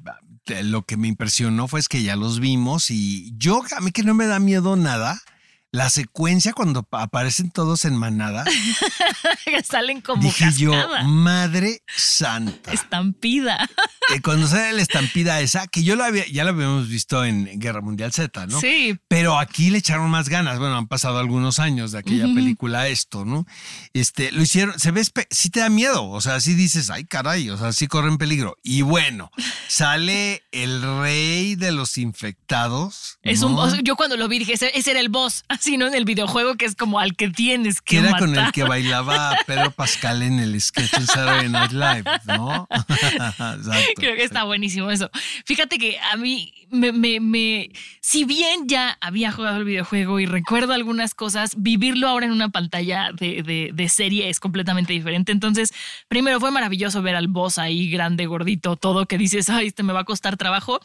lo 0.62 0.82
que 0.82 0.96
me 0.96 1.08
impresionó 1.08 1.66
fue 1.66 1.80
es 1.80 1.88
que 1.88 2.04
ya 2.04 2.14
los 2.14 2.38
vimos 2.38 2.92
y 2.92 3.32
yo, 3.36 3.64
a 3.76 3.80
mí 3.80 3.90
que 3.90 4.04
no 4.04 4.14
me 4.14 4.28
da 4.28 4.38
miedo 4.38 4.76
nada, 4.76 5.20
la 5.70 5.90
secuencia 5.90 6.52
cuando 6.52 6.82
pa- 6.82 7.02
aparecen 7.02 7.50
todos 7.50 7.84
en 7.84 7.94
manada, 7.96 8.44
Salen 9.64 10.00
como 10.00 10.22
dije 10.22 10.46
yo, 10.56 10.72
madre 11.04 11.82
santa. 11.94 12.72
Estampida. 12.72 13.68
Eh, 14.14 14.20
cuando 14.22 14.46
sale 14.46 14.72
la 14.72 14.82
estampida 14.82 15.40
esa, 15.40 15.66
que 15.66 15.82
yo 15.82 15.96
la 15.96 16.06
había, 16.06 16.26
ya 16.28 16.44
la 16.44 16.50
habíamos 16.50 16.88
visto 16.88 17.24
en 17.24 17.58
Guerra 17.60 17.80
Mundial 17.82 18.12
Z, 18.12 18.46
¿no? 18.46 18.60
Sí. 18.60 18.98
Pero 19.08 19.38
aquí 19.38 19.70
le 19.70 19.78
echaron 19.78 20.10
más 20.10 20.28
ganas. 20.28 20.58
Bueno, 20.58 20.76
han 20.76 20.86
pasado 20.88 21.18
algunos 21.18 21.58
años 21.58 21.92
de 21.92 21.98
aquella 21.98 22.24
película 22.24 22.88
esto, 22.88 23.24
¿no? 23.24 23.46
Este, 23.92 24.32
lo 24.32 24.42
hicieron, 24.42 24.78
se 24.78 24.90
ve, 24.90 25.02
sí 25.30 25.50
te 25.50 25.60
da 25.60 25.68
miedo. 25.68 26.08
O 26.08 26.20
sea, 26.20 26.40
sí 26.40 26.54
dices, 26.54 26.88
ay, 26.90 27.04
caray, 27.04 27.50
o 27.50 27.56
sea, 27.58 27.72
sí 27.72 27.86
corren 27.86 28.16
peligro. 28.18 28.56
Y 28.62 28.82
bueno, 28.82 29.30
sale 29.68 30.42
el 30.52 30.82
rey 31.00 31.54
de 31.56 31.72
los 31.72 31.98
infectados. 31.98 33.18
Es 33.22 33.42
un, 33.42 33.56
yo 33.84 33.96
cuando 33.96 34.16
lo 34.16 34.28
vi 34.28 34.38
dije, 34.38 34.54
ese, 34.54 34.70
ese 34.78 34.92
era 34.92 35.00
el 35.00 35.08
boss. 35.08 35.44
Así, 35.58 35.76
¿no? 35.76 35.86
En 35.86 35.94
el 35.94 36.04
videojuego 36.04 36.54
que 36.56 36.64
es 36.66 36.74
como 36.76 37.00
al 37.00 37.16
que 37.16 37.28
tienes 37.30 37.80
que 37.82 37.96
Que 37.96 37.98
era 38.02 38.10
matar. 38.12 38.28
con 38.28 38.38
el 38.38 38.52
que 38.52 38.62
bailaba 38.64 39.36
Pedro 39.46 39.70
Pascal 39.70 40.22
en 40.22 40.38
el 40.38 40.60
sketch 40.60 40.94
en 40.94 41.06
Saturday 41.06 41.48
Night 41.48 41.72
Live, 41.72 42.04
¿no? 42.26 42.68
Exacto. 42.70 43.92
Creo 43.96 44.16
que 44.16 44.24
está 44.24 44.44
buenísimo 44.44 44.90
eso. 44.90 45.10
Fíjate 45.44 45.78
que 45.78 45.98
a 46.12 46.16
mí 46.16 46.52
me, 46.70 46.92
me, 46.92 47.20
me- 47.20 47.70
si 48.00 48.24
bien 48.24 48.68
ya 48.68 48.96
había 49.00 49.32
jugado 49.32 49.56
el 49.58 49.64
videojuego 49.64 50.20
y 50.20 50.26
recuerdo 50.26 50.72
algunas 50.72 51.14
cosas, 51.14 51.52
vivirlo 51.56 52.08
ahora 52.08 52.26
en 52.26 52.32
una 52.32 52.48
pantalla 52.50 53.10
de, 53.12 53.42
de- 53.42 53.70
de 53.72 53.88
serie 53.88 54.28
es 54.28 54.40
completamente 54.40 54.92
diferente. 54.92 55.32
Entonces, 55.32 55.72
primero 56.08 56.40
fue 56.40 56.50
maravilloso 56.50 57.02
ver 57.02 57.16
al 57.16 57.28
boss 57.28 57.58
ahí 57.58 57.90
grande, 57.90 58.26
gordito, 58.26 58.76
todo 58.76 59.06
que 59.06 59.18
dices, 59.18 59.48
ay, 59.50 59.68
este 59.68 59.82
me 59.82 59.92
va 59.92 60.00
a 60.00 60.04
costar 60.04 60.36
trabajo. 60.36 60.80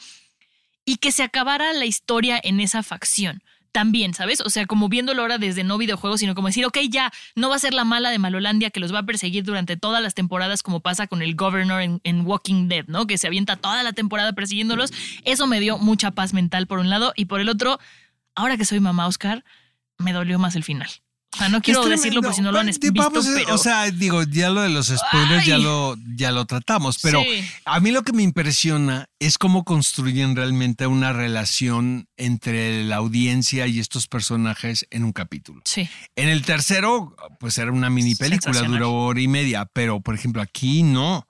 Y 0.85 0.97
que 0.97 1.11
se 1.13 1.23
acabara 1.23 1.71
la 1.73 1.85
historia 1.85 2.39
en 2.43 2.59
esa 2.59 2.83
facción. 2.83 3.41
También, 3.73 4.13
¿sabes? 4.13 4.39
O 4.41 4.49
sea, 4.49 4.67
como 4.67 4.87
viéndolo 4.87 5.23
ahora 5.23 5.39
desde 5.39 5.63
no 5.63 5.77
videojuegos, 5.77 6.21
sino 6.21 6.35
como 6.35 6.47
decir, 6.47 6.65
ok, 6.65 6.77
ya, 6.89 7.11
no 7.35 7.49
va 7.49 7.55
a 7.55 7.59
ser 7.59 7.73
la 7.73 7.83
mala 7.83 8.11
de 8.11 8.19
Malolandia 8.19 8.69
que 8.69 8.79
los 8.79 8.93
va 8.93 8.99
a 8.99 9.03
perseguir 9.03 9.43
durante 9.43 9.75
todas 9.75 10.01
las 10.01 10.13
temporadas, 10.13 10.63
como 10.63 10.79
pasa 10.79 11.07
con 11.07 11.21
el 11.21 11.35
Governor 11.35 11.81
en, 11.81 11.99
en 12.03 12.25
Walking 12.25 12.69
Dead, 12.69 12.85
¿no? 12.87 13.07
Que 13.07 13.17
se 13.17 13.27
avienta 13.27 13.57
toda 13.57 13.83
la 13.83 13.91
temporada 13.91 14.31
persiguiéndolos. 14.33 14.93
Eso 15.25 15.47
me 15.47 15.59
dio 15.59 15.77
mucha 15.79 16.11
paz 16.11 16.33
mental 16.33 16.67
por 16.67 16.79
un 16.79 16.89
lado, 16.89 17.13
y 17.15 17.25
por 17.25 17.41
el 17.41 17.49
otro, 17.49 17.79
ahora 18.35 18.57
que 18.57 18.65
soy 18.65 18.79
mamá 18.79 19.07
Oscar, 19.07 19.43
me 19.97 20.13
dolió 20.13 20.39
más 20.39 20.55
el 20.55 20.63
final. 20.63 20.89
O 21.33 21.37
sea, 21.37 21.49
no 21.49 21.61
quiero 21.61 21.83
decirlo 21.85 22.21
por 22.21 22.33
si 22.33 22.41
no 22.41 22.51
lo 22.51 22.59
han 22.59 22.67
visto, 22.67 22.87
vamos 22.93 23.27
pero... 23.33 23.55
O 23.55 23.57
sea, 23.57 23.89
digo, 23.89 24.21
ya 24.23 24.49
lo 24.49 24.61
de 24.61 24.69
los 24.69 24.87
spoilers 24.87 25.45
ya 25.45 25.57
lo, 25.57 25.95
ya 26.15 26.31
lo 26.31 26.45
tratamos, 26.45 26.99
pero 27.01 27.21
Sí. 27.23 27.43
a 27.65 27.79
mí 27.79 27.91
lo 27.91 28.03
que 28.03 28.13
me 28.13 28.21
impresiona 28.23 29.07
es 29.19 29.37
cómo 29.37 29.63
construyen 29.63 30.35
realmente 30.35 30.85
una 30.85 31.11
relación 31.11 32.07
entre 32.17 32.83
la 32.83 32.97
audiencia 32.97 33.65
y 33.67 33.79
estos 33.79 34.07
personajes 34.07 34.85
en 34.91 35.03
un 35.03 35.11
capítulo. 35.11 35.61
Sí. 35.65 35.89
En 36.15 36.29
el 36.29 36.43
tercero, 36.43 37.15
pues 37.39 37.57
era 37.57 37.71
una 37.71 37.89
mini 37.89 38.15
película, 38.15 38.61
duró 38.61 38.93
hora 38.93 39.19
y 39.21 39.27
media, 39.27 39.65
pero 39.73 40.01
por 40.01 40.13
ejemplo 40.15 40.41
aquí 40.41 40.83
no. 40.83 41.27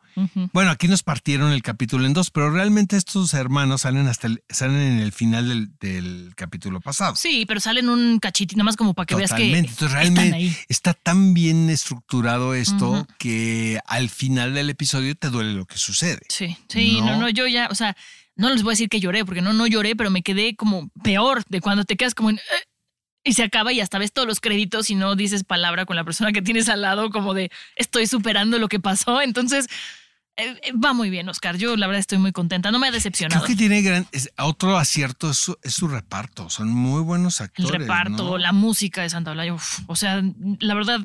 Bueno, 0.52 0.72
aquí 0.72 0.88
nos 0.88 1.04
partieron 1.04 1.52
el 1.52 1.62
capítulo 1.62 2.06
en 2.06 2.14
dos, 2.14 2.30
pero 2.32 2.50
realmente 2.52 2.98
estos 2.98 3.34
hermanos 3.34 3.82
salen 3.82 4.08
hasta 4.08 4.28
el- 4.28 4.44
salen 4.50 4.78
en 4.82 5.00
el 5.00 5.12
final 5.12 5.48
del, 5.50 5.78
del 5.80 6.34
capítulo 6.36 6.82
pasado. 6.82 7.16
Sí, 7.16 7.46
pero 7.48 7.60
salen 7.60 7.90
un 7.90 8.20
cachitito, 8.20 8.58
nada 8.58 8.66
más 8.66 8.76
como 8.78 8.94
para 8.94 9.06
que 9.06 9.16
veas 9.16 9.34
que. 9.34 9.58
Entonces, 9.58 9.82
están 9.82 9.92
realmente 9.92 10.36
ahí. 10.36 10.56
está 10.70 10.94
tan 10.94 11.34
bien 11.34 11.70
estructurado 11.70 12.54
esto 12.54 13.08
que 13.18 13.80
al 13.88 14.10
final 14.10 14.54
del 14.54 14.70
episodio 14.70 15.16
te 15.16 15.30
duele 15.30 15.54
lo 15.54 15.66
que 15.66 15.78
sucede. 15.78 16.22
Sí, 16.30 16.58
sí, 16.68 17.00
no, 17.02 17.12
¿No? 17.14 17.18
no, 17.22 17.30
yo 17.30 17.48
ya, 17.48 17.68
o 17.72 17.76
sea, 17.76 17.96
no 18.36 18.50
les 18.50 18.64
voy 18.64 18.72
a 18.72 18.74
decir 18.74 18.90
que 18.90 19.00
lloré, 19.00 19.26
porque 19.26 19.42
no, 19.42 19.54
no 19.54 19.68
lloré, 19.68 19.96
pero 19.96 20.10
me 20.10 20.24
quedé 20.24 20.56
como 20.56 20.90
peor 21.04 21.44
de 21.50 21.62
cuando 21.62 21.84
te 21.86 21.96
quedas 21.98 22.16
como 22.16 22.30
en... 22.32 22.38
"Eh", 22.38 22.42
y 23.26 23.34
se 23.34 23.44
acaba 23.44 23.72
y 23.72 23.80
hasta 23.80 24.00
ves 24.00 24.12
todos 24.12 24.28
los 24.28 24.42
créditos 24.42 24.90
y 24.90 24.96
no 24.96 25.16
dices 25.16 25.46
palabra 25.46 25.86
con 25.86 25.96
la 25.96 26.04
persona 26.04 26.34
que 26.34 26.42
tienes 26.42 26.68
al 26.68 26.82
lado, 26.82 27.10
como 27.10 27.34
de 27.34 27.52
estoy 27.78 28.06
superando 28.06 28.60
lo 28.60 28.68
que 28.68 28.82
pasó. 28.82 29.22
Entonces, 29.22 29.68
va 30.84 30.94
muy 30.94 31.10
bien, 31.10 31.30
Oscar. 31.30 31.58
Yo 31.58 31.76
la 31.78 31.88
verdad 31.88 32.00
estoy 32.00 32.18
muy 32.18 32.32
contenta. 32.32 32.72
No 32.72 32.80
me 32.80 32.88
ha 32.88 32.92
decepcionado. 32.92 33.44
Creo 33.44 33.56
que 33.56 33.58
tiene 33.60 33.82
gran. 33.82 34.08
es- 34.12 34.32
otro 34.38 34.78
acierto 34.78 35.30
es 35.32 35.38
su, 35.38 35.58
es 35.62 35.74
su 35.74 35.88
reparto. 35.88 36.50
Son 36.50 36.70
muy 36.70 37.02
buenos 37.02 37.40
El 37.40 37.46
actores. 37.46 37.82
reparto, 37.82 38.24
¿no? 38.24 38.38
la 38.38 38.52
música 38.52 39.02
de 39.04 39.10
Santa 39.10 39.32
Olaya, 39.32 39.56
o 39.88 39.96
sea, 39.96 40.22
la 40.60 40.74
verdad, 40.74 41.00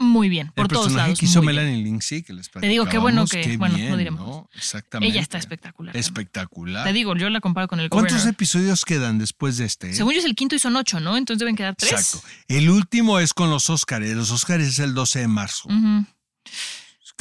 muy 0.00 0.28
bien, 0.28 0.52
por 0.54 0.66
El 0.66 0.68
todos 0.68 0.84
personaje 0.86 1.08
lados. 1.08 1.18
que 1.18 1.26
hizo. 1.26 1.42
Melanie 1.42 1.82
Lindsay, 1.82 2.22
que 2.22 2.32
les 2.32 2.48
Te 2.50 2.66
digo, 2.68 2.86
qué 2.86 2.98
bueno 2.98 3.26
que- 3.26 3.40
qué 3.40 3.56
bueno, 3.56 3.76
no 3.76 3.96
diremos. 3.96 4.26
¿no? 4.26 4.48
Exactamente. 4.54 5.12
Ella 5.12 5.20
está 5.20 5.38
espectacular. 5.38 5.96
Espectacular. 5.96 6.86
Te 6.86 6.92
digo, 6.92 7.16
yo 7.16 7.28
la 7.30 7.40
comparo 7.40 7.66
con 7.68 7.80
el 7.80 7.90
¿Cuántos 7.90 8.12
Governor. 8.12 8.32
episodios 8.34 8.84
quedan 8.84 9.18
después 9.18 9.56
de 9.56 9.64
este? 9.66 9.90
eh? 9.90 9.94
Según 9.94 10.12
yo 10.14 10.20
es 10.20 10.24
el 10.24 10.36
quinto 10.36 10.54
y 10.54 10.58
son 10.60 10.76
ocho, 10.76 11.00
¿no? 11.00 11.16
Entonces 11.16 11.40
deben 11.40 11.56
quedar 11.56 11.74
tres. 11.74 11.90
Exacto. 11.92 12.26
El 12.46 12.70
último 12.70 13.18
es 13.18 13.34
con 13.34 13.50
los 13.50 13.68
Óscares. 13.70 14.14
Los 14.14 14.30
Óscares 14.30 14.68
es 14.68 14.78
el 14.78 14.94
12 14.94 15.18
de 15.18 15.28
marzo. 15.28 15.68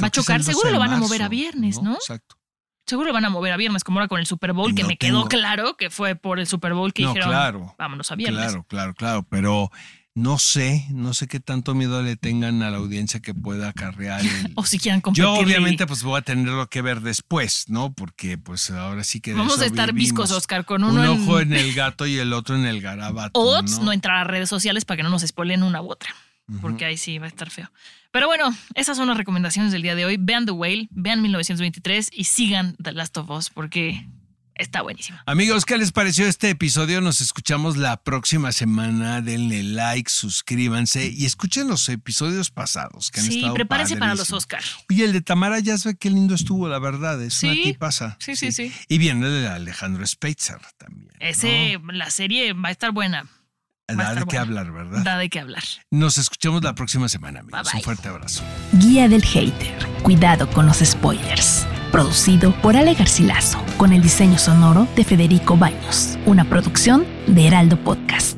Va 0.01 0.07
a 0.07 0.12
chocar, 0.12 0.38
el 0.38 0.41
12 0.45 0.51
seguro 0.51 0.71
lo 0.71 0.79
van 0.79 0.93
a 0.93 0.97
mover 0.97 1.21
a 1.23 1.29
viernes, 1.29 1.81
¿no? 1.81 1.93
Exacto. 1.95 2.36
Seguro 2.86 3.07
lo 3.07 3.13
van 3.13 3.25
a 3.25 3.29
mover 3.29 3.51
a 3.51 3.57
viernes, 3.57 3.83
como 3.83 3.99
ahora 3.99 4.07
con 4.07 4.19
el 4.19 4.25
Super 4.25 4.53
Bowl, 4.53 4.73
que 4.73 4.83
No 4.83 4.88
me 4.88 4.97
quedó 4.97 5.25
claro 5.27 5.75
que 5.75 5.89
fue 5.89 6.15
por 6.15 6.39
el 6.39 6.47
Super 6.47 6.73
Bowl 6.73 6.93
que 6.93 7.03
No, 7.03 7.10
dijeron, 7.10 7.29
claro. 7.29 7.75
vámonos 7.77 8.12
a 8.12 8.15
viernes. 8.15 8.45
Claro, 8.45 8.63
claro, 8.67 8.93
claro. 8.93 9.23
Pero 9.29 9.69
no 10.15 10.39
sé, 10.39 10.86
no 10.91 11.13
sé 11.13 11.27
qué 11.27 11.41
tanto 11.41 11.75
miedo 11.75 12.01
le 12.01 12.15
tengan 12.15 12.63
a 12.63 12.71
la 12.71 12.77
audiencia 12.77 13.19
que 13.19 13.33
pueda 13.33 13.67
acarrear 13.69 14.21
el. 14.21 14.53
O 14.55 14.63
si 14.65 14.79
quieran 14.79 15.01
competir. 15.01 15.25
Yo 15.25 15.33
obviamente 15.33 15.86
pues 15.86 16.01
voy 16.03 16.17
a 16.17 16.21
tenerlo 16.21 16.67
que 16.69 16.81
ver 16.81 17.01
después, 17.01 17.65
¿no? 17.67 17.91
Porque 17.93 18.38
pues 18.38 18.71
ahora 18.71 19.03
sí 19.03 19.19
que 19.19 19.33
Vamos 19.33 19.60
a 19.60 19.65
estar 19.65 19.91
viscos, 19.91 20.31
Oscar, 20.31 20.63
con 20.63 20.83
Un 20.86 20.91
uno 20.91 21.03
en- 21.03 21.10
ojo 21.23 21.39
en 21.41 21.51
el 21.53 21.73
gato 21.73 22.07
y 22.07 22.17
el 22.19 22.31
otro 22.31 22.55
en 22.55 22.65
el 22.65 22.79
garabato. 22.79 23.38
O 23.38 23.62
¿no? 23.62 23.83
no 23.83 23.91
entrar 23.91 24.15
a 24.15 24.23
redes 24.23 24.47
sociales 24.47 24.86
para 24.86 24.95
que 24.95 25.03
no 25.03 25.10
nos 25.10 25.23
spoilen 25.23 25.62
una 25.62 25.81
u 25.81 25.91
otra. 25.91 26.15
Porque 26.62 26.86
ahí 26.86 26.97
sí 26.97 27.17
va 27.17 27.25
a 27.25 27.29
estar 27.29 27.49
feo. 27.49 27.71
Pero 28.12 28.27
bueno, 28.27 28.55
esas 28.73 28.95
son 28.97 29.10
las 29.10 29.17
recomendaciones 29.17 29.71
del 29.73 29.81
día 29.81 29.95
de 29.95 30.05
hoy. 30.05 30.17
Vean 30.19 30.45
The 30.45 30.51
Whale, 30.53 30.88
vean 30.91 31.21
1923 31.21 32.10
y 32.13 32.23
sigan 32.23 32.75
The 32.81 32.93
Last 32.93 33.17
of 33.17 33.29
Us 33.29 33.49
porque 33.49 34.07
está 34.55 34.81
buenísima. 34.81 35.21
Amigos, 35.27 35.65
¿qué 35.65 35.77
les 35.77 35.91
pareció 35.91 36.25
este 36.25 36.49
episodio? 36.49 37.01
Nos 37.01 37.19
escuchamos 37.21 37.75
la 37.77 37.97
próxima 38.01 38.51
semana. 38.53 39.21
Denle 39.21 39.62
like, 39.62 40.10
suscríbanse 40.10 41.10
y 41.10 41.25
escuchen 41.25 41.67
los 41.67 41.89
episodios 41.89 42.49
pasados 42.49 43.12
que 43.12 43.19
han 43.19 43.25
Sí, 43.27 43.38
estado 43.39 43.53
prepárense 43.53 43.97
para 43.97 44.15
los 44.15 44.29
padrísimos. 44.29 44.43
Oscar. 44.43 44.63
Y 44.89 45.01
el 45.03 45.13
de 45.13 45.21
Tamara 45.21 45.60
ya 45.60 45.75
ve 45.83 45.95
qué 45.99 46.10
lindo 46.10 46.33
estuvo, 46.33 46.67
la 46.69 46.79
verdad. 46.79 47.21
Es 47.21 47.43
una 47.43 47.53
Sí, 47.53 47.62
tipaza. 47.63 48.17
sí, 48.19 48.36
sí, 48.38 48.51
sí. 48.51 48.71
Y 48.88 48.97
viene 48.97 49.27
el 49.27 49.33
de 49.43 49.47
Alejandro 49.49 50.07
Spitzer 50.07 50.60
también. 50.77 51.12
Ese, 51.19 51.77
la 51.91 52.10
serie 52.10 52.53
va 52.53 52.69
a 52.69 52.71
estar 52.71 52.91
buena. 52.93 53.27
Da 53.95 54.13
de 54.13 54.26
qué 54.26 54.38
hablar, 54.38 54.71
¿verdad? 54.71 55.02
Da 55.04 55.17
de 55.17 55.30
qué 55.30 55.39
hablar. 55.39 55.63
Nos 55.91 56.17
escuchamos 56.17 56.62
la 56.62 56.76
próxima 56.76 57.08
semana, 57.08 57.39
amigos. 57.39 57.62
Bye, 57.63 57.71
bye. 57.71 57.80
Un 57.80 57.84
fuerte 57.84 58.10
abrazo. 58.10 58.43
Guía 58.73 59.08
del 59.08 59.23
Hater. 59.23 59.88
Cuidado 60.04 60.50
con 60.50 60.65
los 60.65 60.80
spoilers. 60.80 61.65
Producido 61.91 62.52
por 62.62 62.76
Ale 62.76 62.95
Garcilaso, 62.95 63.63
con 63.78 63.93
el 63.93 64.02
diseño 64.02 64.38
sonoro 64.38 64.88
de 64.97 65.06
Federico 65.06 65.56
Baños. 65.56 66.17
Una 66.26 66.43
producción 66.43 67.06
de 67.28 67.47
Heraldo 67.47 67.82
Podcast. 67.82 68.38